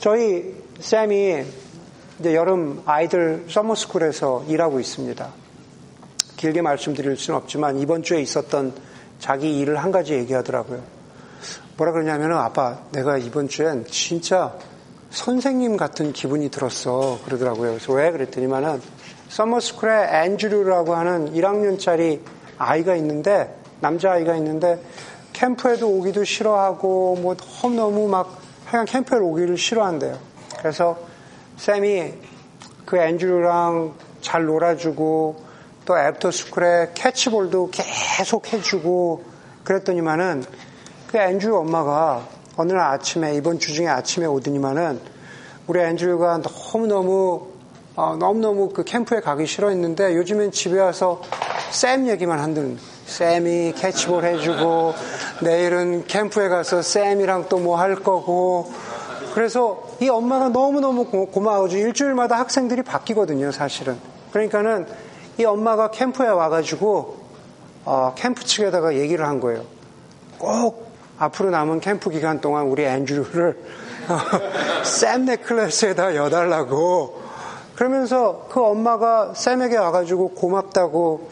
저희 0.00 0.54
쌤이 0.80 1.65
이제 2.18 2.34
여름 2.34 2.82
아이들 2.86 3.44
서머스쿨에서 3.48 4.44
일하고 4.48 4.80
있습니다. 4.80 5.28
길게 6.36 6.62
말씀드릴 6.62 7.16
수는 7.16 7.38
없지만 7.38 7.78
이번 7.78 8.02
주에 8.02 8.20
있었던 8.20 8.72
자기 9.18 9.58
일을 9.58 9.76
한 9.76 9.90
가지 9.90 10.14
얘기하더라고요. 10.14 10.82
뭐라 11.76 11.92
그러냐면 11.92 12.32
아빠 12.32 12.78
내가 12.92 13.18
이번 13.18 13.48
주엔 13.48 13.84
진짜 13.86 14.54
선생님 15.10 15.76
같은 15.76 16.12
기분이 16.12 16.50
들었어. 16.50 17.18
그러더라고요. 17.24 17.72
그래서 17.72 17.92
왜 17.92 18.10
그랬더니만은 18.10 18.80
summer 19.28 19.72
school에 19.72 20.24
앤드류라고 20.24 20.94
하는 20.94 21.34
1학년짜리 21.34 22.20
아이가 22.58 22.96
있는데 22.96 23.54
남자 23.80 24.12
아이가 24.12 24.36
있는데 24.36 24.80
캠프에도 25.34 25.88
오기도 25.90 26.24
싫어하고 26.24 27.16
뭐 27.20 27.36
너무 27.36 28.08
막 28.08 28.40
하여간 28.64 28.86
캠프에 28.86 29.18
오기를 29.18 29.58
싫어한대요. 29.58 30.18
그래서 30.58 30.98
쌤이 31.56 32.14
그 32.84 32.98
앤드류랑 32.98 33.94
잘 34.20 34.44
놀아주고 34.44 35.44
또 35.84 35.98
after 35.98 36.36
school에 36.36 36.90
캐치볼도 36.94 37.70
계속 37.72 38.52
해주고 38.52 39.24
그랬더니만은 39.64 40.44
그 41.08 41.18
앤드류 41.18 41.56
엄마가 41.56 42.26
어느 42.56 42.72
날 42.72 42.92
아침에 42.92 43.34
이번 43.34 43.58
주 43.58 43.72
중에 43.72 43.86
아침에 43.88 44.26
오더니만은 44.26 45.00
우리 45.66 45.80
앤드류가 45.80 46.42
너무너무 46.72 47.48
어, 47.96 48.14
너무너무 48.18 48.68
그 48.70 48.84
캠프에 48.84 49.20
가기 49.20 49.46
싫어했는데 49.46 50.14
요즘엔 50.16 50.52
집에 50.52 50.78
와서 50.78 51.22
쌤 51.70 52.06
얘기만 52.08 52.38
한다는 52.38 52.78
쌤이 53.06 53.72
캐치볼 53.72 54.24
해주고 54.24 54.94
내일은 55.40 56.06
캠프에 56.06 56.48
가서 56.48 56.82
쌤이랑 56.82 57.48
또 57.48 57.58
뭐 57.58 57.76
할 57.76 57.94
거고 57.96 58.70
그래서 59.36 59.82
이 60.00 60.08
엄마가 60.08 60.48
너무너무 60.48 61.04
고마워져 61.04 61.76
일주일마다 61.76 62.38
학생들이 62.38 62.80
바뀌거든요 62.80 63.52
사실은. 63.52 63.98
그러니까는 64.32 64.86
이 65.38 65.44
엄마가 65.44 65.90
캠프에 65.90 66.26
와가지고 66.26 67.18
어, 67.84 68.14
캠프 68.16 68.46
측에다가 68.46 68.94
얘기를 68.94 69.26
한 69.28 69.38
거예요. 69.38 69.62
꼭 70.38 70.90
앞으로 71.18 71.50
남은 71.50 71.80
캠프 71.80 72.08
기간 72.08 72.40
동안 72.40 72.64
우리 72.64 72.86
앤드류를 72.86 73.62
샘 74.84 75.26
네클래스에다 75.26 76.16
여달라고. 76.16 77.20
그러면서 77.74 78.46
그 78.50 78.64
엄마가 78.64 79.34
샘에게 79.34 79.76
와가지고 79.76 80.30
고맙다고 80.30 81.28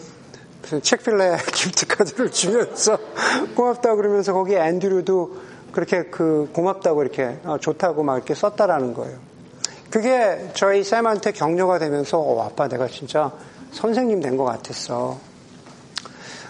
책필레 0.82 1.38
기프트카드를 1.54 2.30
주면서 2.32 2.98
고맙다고 3.56 3.96
그러면서 3.96 4.34
거기 4.34 4.56
앤드류도 4.56 5.53
그렇게 5.74 6.04
그 6.04 6.48
고맙다고 6.52 7.02
이렇게 7.02 7.36
어, 7.42 7.58
좋다고 7.58 8.04
막 8.04 8.14
이렇게 8.14 8.32
썼다라는 8.32 8.94
거예요. 8.94 9.18
그게 9.90 10.50
저희 10.54 10.84
쌤한테 10.84 11.32
격려가 11.32 11.80
되면서 11.80 12.20
어, 12.20 12.44
아빠 12.44 12.68
내가 12.68 12.86
진짜 12.86 13.32
선생님 13.72 14.20
된 14.20 14.36
것 14.36 14.44
같았어. 14.44 15.18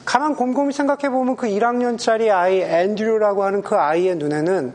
가만 0.04 0.36
곰곰이 0.36 0.74
생각해 0.74 1.08
보면 1.08 1.36
그 1.36 1.46
1학년짜리 1.46 2.30
아이 2.30 2.60
앤드류라고 2.60 3.44
하는 3.44 3.62
그 3.62 3.76
아이의 3.76 4.16
눈에는 4.16 4.74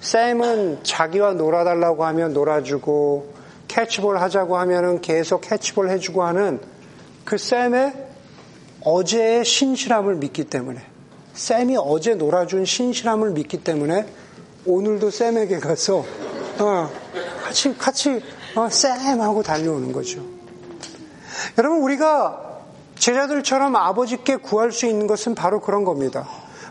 쌤은 0.00 0.80
자기와 0.82 1.34
놀아달라고 1.34 2.04
하면 2.06 2.32
놀아주고 2.32 3.32
캐치볼 3.68 4.18
하자고 4.18 4.58
하면은 4.58 5.00
계속 5.02 5.40
캐치볼 5.42 5.88
해주고 5.90 6.24
하는 6.24 6.58
그 7.24 7.38
쌤의 7.38 7.92
어제의 8.82 9.44
신실함을 9.44 10.16
믿기 10.16 10.42
때문에 10.42 10.80
쌤이 11.34 11.76
어제 11.76 12.14
놀아준 12.14 12.64
신실함을 12.64 13.30
믿기 13.30 13.62
때문에 13.62 14.06
오늘도 14.66 15.10
쌤에게 15.10 15.58
가서 15.58 16.04
어, 16.60 16.90
같이 17.42 17.76
같이 17.76 18.22
어, 18.54 18.68
쌤 18.70 19.20
하고 19.20 19.42
달려오는 19.42 19.92
거죠. 19.92 20.22
여러분 21.58 21.82
우리가 21.82 22.60
제자들처럼 22.96 23.74
아버지께 23.74 24.36
구할 24.36 24.70
수 24.70 24.86
있는 24.86 25.06
것은 25.06 25.34
바로 25.34 25.60
그런 25.60 25.84
겁니다. 25.84 26.26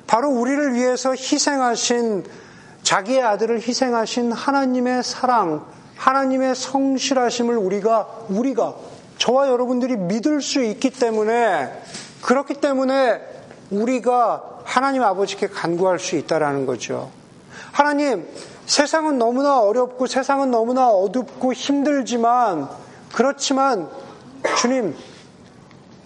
바로 0.08 0.30
우리를 0.30 0.74
위해서 0.74 1.12
희생하신 1.12 2.24
자기의 2.84 3.22
아들을 3.22 3.62
희생하신 3.62 4.32
하나님의 4.32 5.04
사랑, 5.04 5.66
하나님의 5.98 6.56
성실하심을 6.56 7.58
우리가 7.58 8.08
우리가 8.30 8.76
저와 9.18 9.50
여러분들이 9.50 9.96
믿을 9.98 10.42
수 10.42 10.64
있기 10.64 10.90
때문에 10.90 11.72
그렇기 12.22 12.56
때문에 12.56 13.33
우리가 13.74 14.60
하나님 14.64 15.04
아버지께 15.04 15.48
간구할 15.48 16.00
수 16.00 16.16
있다라는 16.16 16.66
거죠. 16.66 17.12
하나님, 17.72 18.28
세상은 18.66 19.18
너무나 19.18 19.60
어렵고 19.60 20.08
세상은 20.08 20.52
너무나 20.52 20.90
어둡고 20.90 21.54
힘들지만 21.54 22.70
그렇지만 23.14 23.90
주님, 24.58 24.96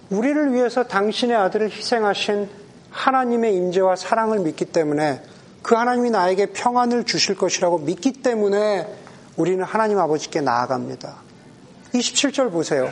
우리를 0.10 0.54
위해서 0.54 0.84
당신의 0.84 1.36
아들을 1.36 1.72
희생하신 1.72 2.50
하나님의 2.92 3.56
임재와 3.56 3.96
사랑을 3.96 4.40
믿기 4.40 4.66
때문에 4.66 5.22
그 5.62 5.76
하나님이 5.76 6.12
나에게 6.12 6.48
평안을 6.48 7.04
주실 7.04 7.36
것이라고 7.36 7.80
믿기 7.80 8.14
때문에 8.14 8.88
우리는 9.36 9.64
하나님 9.64 10.00
아버지께 10.00 10.42
나아갑니다. 10.42 11.16
27절 11.94 12.52
보세요. 12.52 12.92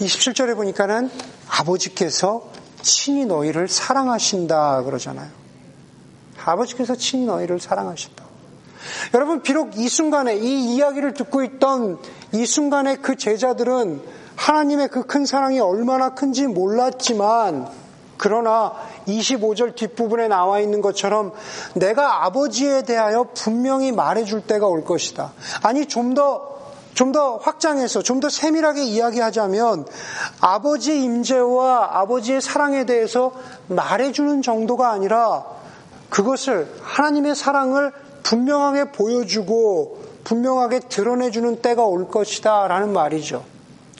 27절에 0.00 0.56
보니까는 0.56 1.10
아버지께서 1.48 2.51
친히 2.82 3.24
너희를 3.24 3.68
사랑하신다 3.68 4.82
그러잖아요. 4.82 5.28
아버지께서 6.44 6.94
친히 6.96 7.26
너희를 7.26 7.60
사랑하신다. 7.60 8.24
여러분, 9.14 9.42
비록 9.42 9.78
이 9.78 9.88
순간에 9.88 10.36
이 10.36 10.74
이야기를 10.74 11.14
듣고 11.14 11.44
있던 11.44 11.98
이 12.32 12.44
순간에 12.44 12.96
그 12.96 13.16
제자들은 13.16 14.02
하나님의 14.36 14.88
그 14.88 15.06
큰 15.06 15.24
사랑이 15.24 15.60
얼마나 15.60 16.14
큰지 16.14 16.46
몰랐지만 16.48 17.68
그러나 18.16 18.72
25절 19.06 19.74
뒷부분에 19.74 20.28
나와 20.28 20.60
있는 20.60 20.80
것처럼 20.80 21.32
내가 21.74 22.24
아버지에 22.24 22.82
대하여 22.82 23.28
분명히 23.34 23.92
말해줄 23.92 24.42
때가 24.42 24.66
올 24.66 24.84
것이다. 24.84 25.32
아니, 25.62 25.86
좀 25.86 26.14
더, 26.14 26.51
좀 26.94 27.12
더 27.12 27.36
확장해서, 27.36 28.02
좀 28.02 28.20
더 28.20 28.28
세밀하게 28.28 28.84
이야기하자면, 28.84 29.86
아버지의 30.40 31.02
임재와 31.02 32.00
아버지의 32.00 32.40
사랑에 32.40 32.84
대해서 32.84 33.32
말해주는 33.68 34.42
정도가 34.42 34.90
아니라, 34.90 35.44
그것을, 36.10 36.68
하나님의 36.82 37.34
사랑을 37.34 37.92
분명하게 38.22 38.92
보여주고, 38.92 40.02
분명하게 40.24 40.80
드러내주는 40.80 41.60
때가 41.62 41.82
올 41.84 42.08
것이다. 42.08 42.68
라는 42.68 42.92
말이죠. 42.92 43.44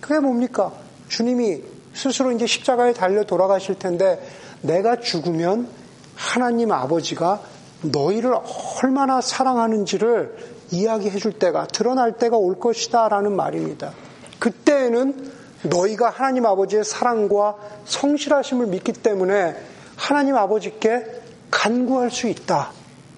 그게 0.01 0.21
뭡니까? 0.21 0.73
주님이 1.09 1.63
스스로 1.95 2.33
이제 2.33 2.47
십자가에 2.47 2.93
달려 2.93 3.25
돌아가실 3.25 3.79
텐데 3.79 4.21
내가 4.63 5.01
죽으면 5.01 5.69
하나님 6.15 6.73
아버지가 6.73 7.41
너희를 7.83 8.35
얼마나 8.83 9.21
사랑하는지를 9.21 10.37
이야기해 10.73 11.19
줄 11.19 11.33
때가 11.33 11.67
드러날 11.67 12.17
때가 12.17 12.37
올 12.37 12.59
것이다 12.59 13.09
라는 13.09 13.37
말입니다. 13.37 13.93
그때에는 14.39 15.31
너희가 15.65 16.11
하나님 16.11 16.47
아버지의 16.47 16.85
사랑과 16.85 17.57
성실하심을 17.85 18.67
믿기 18.67 18.93
때문에 18.93 19.55
하나님 19.97 20.37
아버지께 20.37 21.05
간구할 21.51 22.11
수 22.11 22.27
있다. 22.27 22.73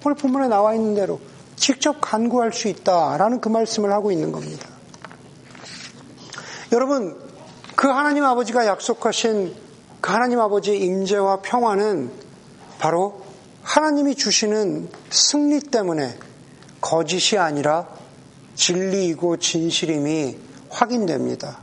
오늘 0.05 0.15
본문에 0.15 0.47
나와 0.47 0.75
있는 0.75 0.93
대로 0.93 1.19
직접 1.55 1.97
간구할 2.01 2.53
수 2.53 2.67
있다라는 2.67 3.41
그 3.41 3.49
말씀을 3.49 3.91
하고 3.91 4.11
있는 4.11 4.31
겁니다. 4.31 4.67
여러분, 6.71 7.17
그 7.75 7.87
하나님 7.87 8.23
아버지가 8.25 8.67
약속하신 8.67 9.55
그 10.01 10.11
하나님 10.11 10.39
아버지의 10.39 10.81
임재와 10.81 11.41
평화는 11.41 12.11
바로 12.77 13.21
하나님이 13.63 14.15
주시는 14.15 14.89
승리 15.09 15.59
때문에 15.59 16.15
거짓이 16.85 17.39
아니라 17.39 17.87
진리이고 18.53 19.37
진실임이 19.37 20.37
확인됩니다. 20.69 21.57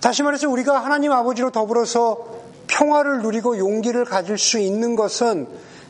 다시 0.00 0.22
말해서 0.22 0.48
우리가 0.48 0.82
하나님 0.82 1.12
아버지로 1.12 1.50
더불어서 1.50 2.26
평화를 2.66 3.20
누리고 3.20 3.58
용기를 3.58 4.06
가질 4.06 4.38
수 4.38 4.58
있는 4.58 4.96
것은 4.96 5.46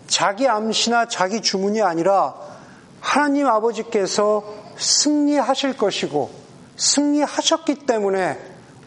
자기 0.09 0.49
암시나 0.49 1.07
자기 1.07 1.43
주문이 1.43 1.81
아니라 1.81 2.35
하나님 3.01 3.47
아버지께서 3.47 4.43
승리하실 4.77 5.77
것이고 5.77 6.31
승리하셨기 6.77 7.87
때문에 7.87 8.37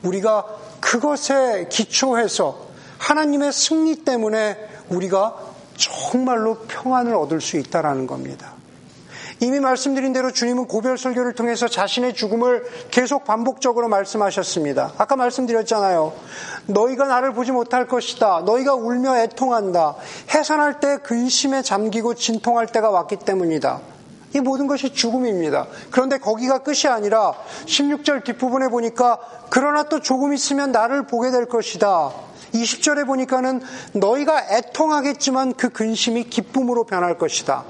우리가 0.03 0.45
그것에 0.81 1.69
기초해서 1.69 2.67
하나님의 2.97 3.53
승리 3.53 4.03
때문에 4.03 4.57
우리가 4.89 5.37
정말로 5.77 6.57
평안을 6.67 7.15
얻을 7.15 7.39
수 7.39 7.57
있다라는 7.57 8.07
겁니다. 8.07 8.62
이미 9.43 9.59
말씀드린 9.59 10.13
대로 10.13 10.31
주님은 10.31 10.67
고별 10.67 10.97
설교를 10.97 11.33
통해서 11.33 11.67
자신의 11.67 12.13
죽음을 12.13 12.63
계속 12.91 13.25
반복적으로 13.25 13.89
말씀하셨습니다. 13.89 14.93
아까 14.97 15.17
말씀드렸잖아요. 15.17 16.13
너희가 16.67 17.07
나를 17.07 17.33
보지 17.33 17.51
못할 17.51 17.85
것이다. 17.85 18.43
너희가 18.45 18.73
울며 18.75 19.17
애통한다. 19.17 19.95
해산할 20.33 20.79
때 20.79 20.95
근심에 21.03 21.61
잠기고 21.61 22.13
진통할 22.13 22.67
때가 22.67 22.89
왔기 22.89 23.17
때문이다. 23.17 23.81
이 24.33 24.39
모든 24.39 24.65
것이 24.65 24.93
죽음입니다. 24.93 25.67
그런데 25.91 26.19
거기가 26.19 26.59
끝이 26.59 26.87
아니라 26.87 27.33
16절 27.65 28.23
뒷부분에 28.23 28.69
보니까 28.69 29.19
그러나 29.49 29.83
또 29.83 29.99
조금 29.99 30.33
있으면 30.33 30.71
나를 30.71 31.05
보게 31.05 31.31
될 31.31 31.49
것이다. 31.49 32.11
20절에 32.53 33.05
보니까는 33.05 33.61
너희가 33.91 34.55
애통하겠지만 34.55 35.55
그 35.55 35.67
근심이 35.67 36.29
기쁨으로 36.29 36.85
변할 36.85 37.17
것이다. 37.17 37.65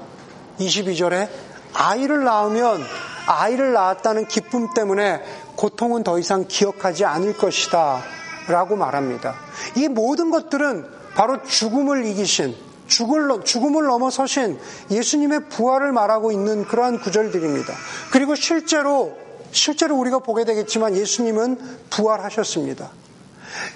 22절에 0.60 1.28
아이를 1.74 2.24
낳으면 2.24 2.82
아이를 3.26 3.72
낳았다는 3.72 4.26
기쁨 4.26 4.72
때문에 4.74 5.22
고통은 5.56 6.02
더 6.02 6.18
이상 6.18 6.46
기억하지 6.48 7.04
않을 7.04 7.36
것이다. 7.36 8.02
라고 8.48 8.76
말합니다. 8.76 9.34
이 9.76 9.88
모든 9.88 10.30
것들은 10.30 10.86
바로 11.14 11.42
죽음을 11.42 12.04
이기신 12.04 12.54
죽음을 12.86 13.86
넘어서신 13.86 14.58
예수님의 14.90 15.48
부활을 15.48 15.92
말하고 15.92 16.32
있는 16.32 16.64
그러한 16.64 17.00
구절들입니다. 17.00 17.72
그리고 18.10 18.34
실제로 18.34 19.16
실제로 19.50 19.96
우리가 19.96 20.18
보게 20.18 20.44
되겠지만 20.44 20.96
예수님은 20.96 21.58
부활하셨습니다. 21.88 22.90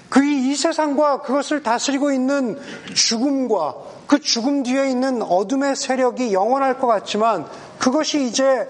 그이 0.09 0.55
세상과 0.55 1.21
그것을 1.21 1.63
다스리고 1.63 2.11
있는 2.11 2.59
죽음과 2.93 3.75
그 4.07 4.19
죽음 4.19 4.63
뒤에 4.63 4.89
있는 4.89 5.21
어둠의 5.21 5.75
세력이 5.75 6.33
영원할 6.33 6.79
것 6.79 6.87
같지만 6.87 7.45
그것이 7.79 8.25
이제 8.25 8.69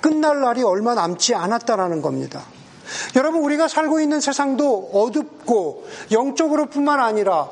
끝날 0.00 0.40
날이 0.40 0.62
얼마 0.62 0.94
남지 0.94 1.34
않았다라는 1.34 2.02
겁니다. 2.02 2.42
여러분, 3.16 3.42
우리가 3.42 3.68
살고 3.68 4.00
있는 4.00 4.20
세상도 4.20 4.90
어둡고 4.92 5.84
영적으로 6.12 6.66
뿐만 6.66 7.00
아니라 7.00 7.48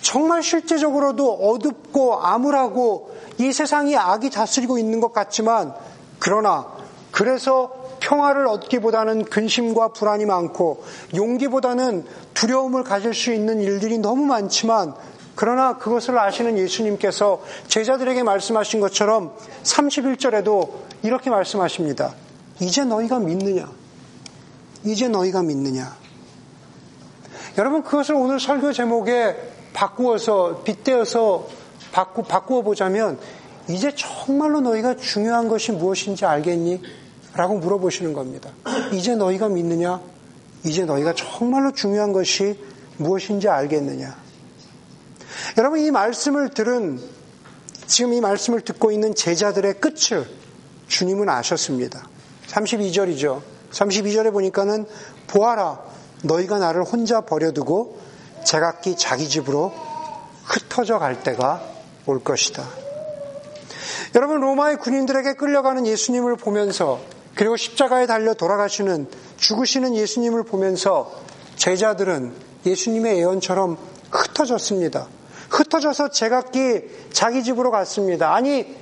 정말 0.00 0.42
실제적으로도 0.42 1.32
어둡고 1.32 2.20
암울하고 2.20 3.16
이 3.38 3.52
세상이 3.52 3.96
악이 3.96 4.30
다스리고 4.30 4.78
있는 4.78 5.00
것 5.00 5.12
같지만 5.12 5.74
그러나 6.18 6.66
그래서 7.10 7.72
평화를 8.00 8.46
얻기보다는 8.46 9.24
근심과 9.24 9.88
불안이 9.88 10.24
많고 10.24 10.84
용기보다는 11.16 12.04
두려움을 12.34 12.84
가질 12.84 13.14
수 13.14 13.32
있는 13.32 13.60
일들이 13.60 13.98
너무 13.98 14.24
많지만 14.26 14.94
그러나 15.40 15.78
그것을 15.78 16.18
아시는 16.18 16.58
예수님께서 16.58 17.40
제자들에게 17.68 18.24
말씀하신 18.24 18.80
것처럼 18.80 19.36
31절에도 19.62 20.68
이렇게 21.04 21.30
말씀하십니다. 21.30 22.12
이제 22.58 22.82
너희가 22.82 23.20
믿느냐? 23.20 23.70
이제 24.82 25.06
너희가 25.06 25.44
믿느냐? 25.44 25.96
여러분 27.56 27.84
그것을 27.84 28.16
오늘 28.16 28.40
설교 28.40 28.72
제목에 28.72 29.36
바꾸어서 29.72 30.62
빗대어서 30.64 31.46
바꾸, 31.92 32.24
바꾸어 32.24 32.62
보자면 32.62 33.16
이제 33.68 33.92
정말로 33.94 34.60
너희가 34.60 34.96
중요한 34.96 35.46
것이 35.46 35.70
무엇인지 35.70 36.26
알겠니? 36.26 36.82
라고 37.34 37.58
물어보시는 37.58 38.12
겁니다. 38.12 38.50
이제 38.92 39.14
너희가 39.14 39.48
믿느냐? 39.48 40.00
이제 40.64 40.84
너희가 40.84 41.14
정말로 41.14 41.70
중요한 41.70 42.12
것이 42.12 42.58
무엇인지 42.96 43.48
알겠느냐? 43.48 44.27
여러분 45.56 45.80
이 45.80 45.90
말씀을 45.90 46.50
들은 46.50 47.00
지금 47.86 48.12
이 48.12 48.20
말씀을 48.20 48.60
듣고 48.60 48.92
있는 48.92 49.14
제자들의 49.14 49.80
끝을 49.80 50.28
주님은 50.88 51.28
아셨습니다. 51.28 52.06
32절이죠. 52.48 53.42
32절에 53.72 54.32
보니까는 54.32 54.86
보아라 55.26 55.80
너희가 56.22 56.58
나를 56.58 56.84
혼자 56.84 57.20
버려두고 57.22 57.98
제각기 58.44 58.96
자기 58.96 59.28
집으로 59.28 59.72
흩어져 60.44 60.98
갈 60.98 61.22
때가 61.22 61.62
올 62.06 62.22
것이다. 62.22 62.64
여러분 64.14 64.40
로마의 64.40 64.78
군인들에게 64.78 65.34
끌려가는 65.34 65.86
예수님을 65.86 66.36
보면서 66.36 67.00
그리고 67.34 67.56
십자가에 67.56 68.06
달려 68.06 68.34
돌아가시는 68.34 69.08
죽으시는 69.36 69.94
예수님을 69.94 70.44
보면서 70.44 71.12
제자들은 71.56 72.34
예수님의 72.66 73.18
예언처럼 73.18 73.76
흩어졌습니다. 74.10 75.06
흩어져서 75.48 76.10
제각기 76.10 76.82
자기 77.12 77.42
집으로 77.42 77.70
갔습니다. 77.70 78.34
아니 78.34 78.76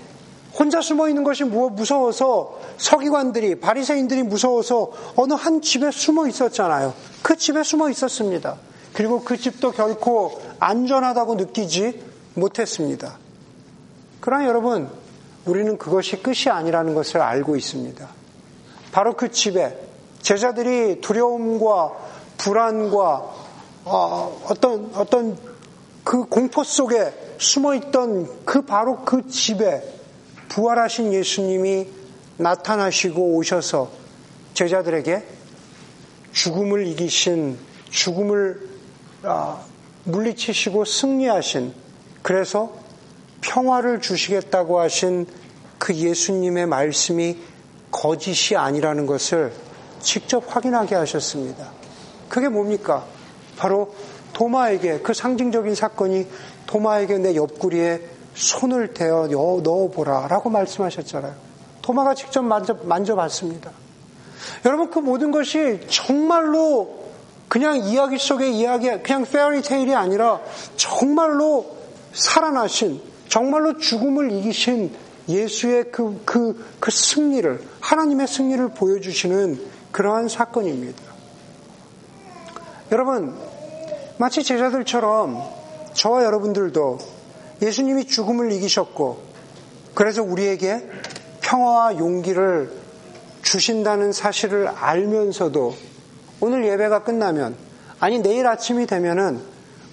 혼자 0.58 0.80
숨어 0.80 1.08
있는 1.08 1.22
것이 1.22 1.44
무서워서 1.44 2.58
서기관들이 2.78 3.60
바리새인들이 3.60 4.22
무서워서 4.22 4.90
어느 5.16 5.34
한 5.34 5.60
집에 5.60 5.90
숨어 5.90 6.26
있었잖아요. 6.28 6.94
그 7.22 7.36
집에 7.36 7.62
숨어 7.62 7.90
있었습니다. 7.90 8.56
그리고 8.94 9.22
그 9.22 9.36
집도 9.36 9.72
결코 9.72 10.40
안전하다고 10.58 11.34
느끼지 11.34 12.02
못했습니다. 12.34 13.18
그러나 14.20 14.46
여러분, 14.46 14.88
우리는 15.44 15.76
그것이 15.76 16.22
끝이 16.22 16.50
아니라는 16.50 16.94
것을 16.94 17.20
알고 17.20 17.56
있습니다. 17.56 18.08
바로 18.92 19.14
그 19.14 19.30
집에 19.30 19.78
제자들이 20.22 21.02
두려움과 21.02 21.92
불안과 22.38 23.30
어, 23.84 24.42
어떤 24.48 24.90
어떤 24.94 25.38
그 26.06 26.26
공포 26.26 26.62
속에 26.62 27.12
숨어 27.38 27.74
있던 27.74 28.44
그 28.44 28.62
바로 28.62 29.04
그 29.04 29.28
집에 29.28 29.82
부활하신 30.48 31.12
예수님이 31.12 31.88
나타나시고 32.36 33.34
오셔서 33.34 33.90
제자들에게 34.54 35.24
죽음을 36.30 36.86
이기신 36.86 37.58
죽음을 37.90 38.68
아, 39.24 39.60
물리치시고 40.04 40.84
승리하신 40.84 41.74
그래서 42.22 42.72
평화를 43.40 44.00
주시겠다고 44.00 44.78
하신 44.78 45.26
그 45.78 45.92
예수님의 45.92 46.66
말씀이 46.66 47.36
거짓이 47.90 48.56
아니라는 48.56 49.06
것을 49.06 49.52
직접 50.00 50.44
확인하게 50.54 50.94
하셨습니다. 50.94 51.72
그게 52.28 52.48
뭡니까? 52.48 53.04
바로 53.56 53.92
도마에게 54.36 55.00
그 55.00 55.14
상징적인 55.14 55.74
사건이 55.74 56.26
도마에게 56.66 57.16
내 57.16 57.34
옆구리에 57.34 58.02
손을 58.34 58.92
대어 58.92 59.28
넣어보라 59.28 60.28
라고 60.28 60.50
말씀하셨잖아요. 60.50 61.34
도마가 61.80 62.14
직접 62.14 62.42
만져, 62.42 62.74
만져봤습니다. 62.82 63.70
여러분 64.66 64.90
그 64.90 64.98
모든 64.98 65.30
것이 65.30 65.80
정말로 65.88 67.06
그냥 67.48 67.78
이야기 67.78 68.18
속의 68.18 68.58
이야기, 68.58 68.90
그냥 69.02 69.24
페어리테일이 69.24 69.94
아니라 69.94 70.42
정말로 70.76 71.74
살아나신, 72.12 73.00
정말로 73.28 73.78
죽음을 73.78 74.32
이기신 74.32 74.94
예수의 75.30 75.90
그, 75.90 76.20
그, 76.26 76.62
그 76.78 76.90
승리를, 76.90 77.62
하나님의 77.80 78.26
승리를 78.28 78.68
보여주시는 78.68 79.60
그러한 79.92 80.28
사건입니다. 80.28 81.02
여러분, 82.92 83.55
마치 84.18 84.42
제자들처럼 84.42 85.42
저와 85.92 86.24
여러분들도 86.24 86.98
예수님이 87.60 88.06
죽음을 88.06 88.50
이기셨고, 88.52 89.18
그래서 89.94 90.22
우리에게 90.22 90.88
평화와 91.42 91.98
용기를 91.98 92.70
주신다는 93.42 94.12
사실을 94.12 94.68
알면서도 94.68 95.74
오늘 96.40 96.66
예배가 96.66 97.04
끝나면, 97.04 97.56
아니 98.00 98.18
내일 98.18 98.46
아침이 98.46 98.86
되면은 98.86 99.40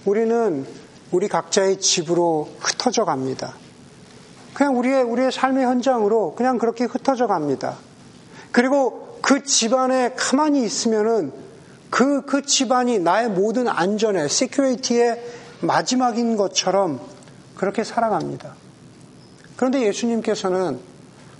우리는 0.05 0.65
우리 1.11 1.27
각자의 1.27 1.79
집으로 1.79 2.49
흩어져 2.59 3.05
갑니다. 3.05 3.55
그냥 4.53 4.77
우리의, 4.77 5.03
우리의 5.03 5.31
삶의 5.31 5.65
현장으로 5.65 6.35
그냥 6.35 6.57
그렇게 6.57 6.85
흩어져 6.85 7.27
갑니다. 7.27 7.77
그리고 8.51 9.19
그 9.21 9.43
집안에 9.43 10.13
가만히 10.15 10.63
있으면은 10.63 11.42
그, 11.93 12.25
그 12.25 12.41
집안이 12.41 12.97
나의 12.97 13.29
모든 13.29 13.67
안전에, 13.67 14.27
세큐리티의 14.27 15.23
마지막인 15.61 16.37
것처럼 16.37 16.99
그렇게 17.55 17.83
살아갑니다. 17.83 18.55
그런데 19.55 19.85
예수님께서는 19.85 20.79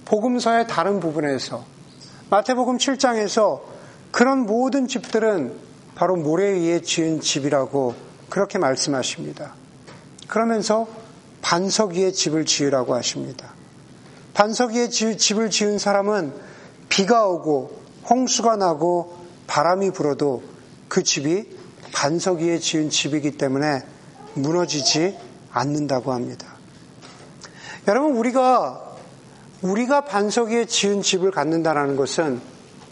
복음서의 0.06 0.68
다른 0.68 1.00
부분에서 1.00 1.66
마태복음 2.30 2.78
7장에서 2.78 3.62
그런 4.12 4.46
모든 4.46 4.88
집들은 4.88 5.56
바로 5.96 6.18
모래 6.18 6.52
위에 6.52 6.82
지은 6.82 7.22
집이라고 7.22 7.96
그렇게 8.30 8.60
말씀하십니다. 8.60 9.56
그러면서 10.28 10.88
반석 11.42 11.94
위에 11.94 12.12
집을 12.12 12.46
지으라고 12.46 12.94
하십니다. 12.94 13.56
반석 14.36 14.74
위에 14.74 14.89
집을 14.89 15.50
지은 15.50 15.80
사람은 15.80 16.32
비가 16.89 17.26
오고 17.26 17.82
홍수가 18.08 18.58
나고 18.58 19.23
바람이 19.48 19.92
불어도 19.92 20.44
그 20.88 21.04
집이 21.04 21.46
반석 21.92 22.40
위에 22.40 22.60
지은 22.60 22.90
집이기 22.90 23.38
때문에 23.38 23.82
무너지지 24.34 25.18
않는다고 25.52 26.12
합니다. 26.12 26.48
여러분 27.88 28.16
우리가 28.16 28.96
우리가 29.62 30.06
반석 30.06 30.50
위에 30.50 30.66
지은 30.66 31.02
집을 31.02 31.32
갖는다라는 31.32 31.96
것은 31.96 32.42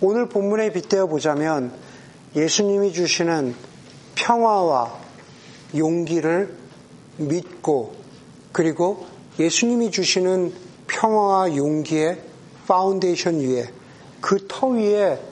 오늘 0.02 0.30
본문에 0.30 0.72
빗대어 0.72 1.08
보자면 1.08 1.72
예수님이 2.36 2.94
주시는 2.94 3.56
평화와 4.16 5.00
용기를 5.76 6.56
믿고 7.18 7.96
그리고 8.52 9.06
예수님이 9.40 9.92
주시는 9.92 10.54
평화와 10.88 11.56
용기의 11.56 12.22
파운데이션 12.68 13.40
위에 13.40 13.70
그 14.22 14.48
터 14.48 14.68
위에 14.68 15.31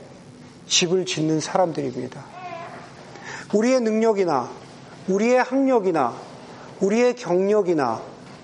집을 0.69 1.05
짓는 1.05 1.39
사람들입니다. 1.41 2.23
우리의 3.53 3.81
능력이나 3.81 4.49
우리의 5.07 5.43
학력이나 5.43 6.15
우리의 6.79 7.15
경력이나 7.15 8.01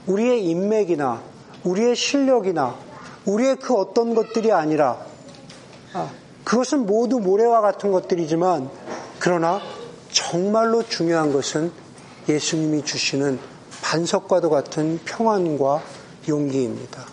우리의 0.08 0.44
인맥이나 0.46 1.22
우리의 1.64 1.96
실력이나 1.96 2.76
우리의 3.26 3.56
그 3.58 3.76
어떤 3.76 4.14
것들이 4.14 4.52
아니라 4.52 4.98
아, 5.94 6.10
그것은 6.44 6.86
모두 6.86 7.20
모래와 7.20 7.62
같은 7.62 7.92
것들이지만 7.92 8.70
그러나 9.20 9.62
정말로 10.12 10.84
중요한 10.84 11.32
것은 11.32 11.72
예수님이 12.28 12.84
주시는 12.84 13.40
반석과도 13.82 14.50
같은 14.50 15.00
평안과 15.06 15.82
용기입니다. 16.28 17.06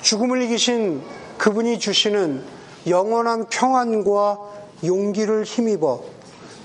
죽음을 0.00 0.42
이기신 0.42 1.02
그분이 1.38 1.78
주시는 1.78 2.53
영원한 2.86 3.46
평안과 3.48 4.38
용기를 4.84 5.44
힘입어 5.44 6.02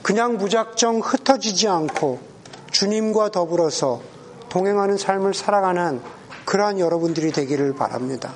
그냥 0.01 0.37
무작정 0.37 0.99
흩어지지 0.99 1.67
않고 1.67 2.19
주님과 2.71 3.31
더불어서 3.31 4.01
동행하는 4.49 4.97
삶을 4.97 5.33
살아가는 5.33 6.01
그러한 6.45 6.79
여러분들이 6.79 7.31
되기를 7.31 7.75
바랍니다. 7.75 8.33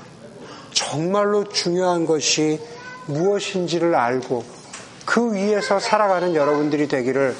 정말로 0.73 1.43
중요한 1.45 2.05
것이 2.05 2.59
무엇인지를 3.07 3.95
알고 3.95 4.43
그 5.05 5.33
위에서 5.33 5.79
살아가는 5.79 6.35
여러분들이 6.35 6.87
되기를 6.87 7.35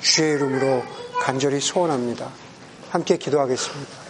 주의 0.00 0.34
이름으로 0.34 0.82
간절히 1.20 1.60
소원합니다. 1.60 2.28
함께 2.90 3.16
기도하겠습니다. 3.16 4.07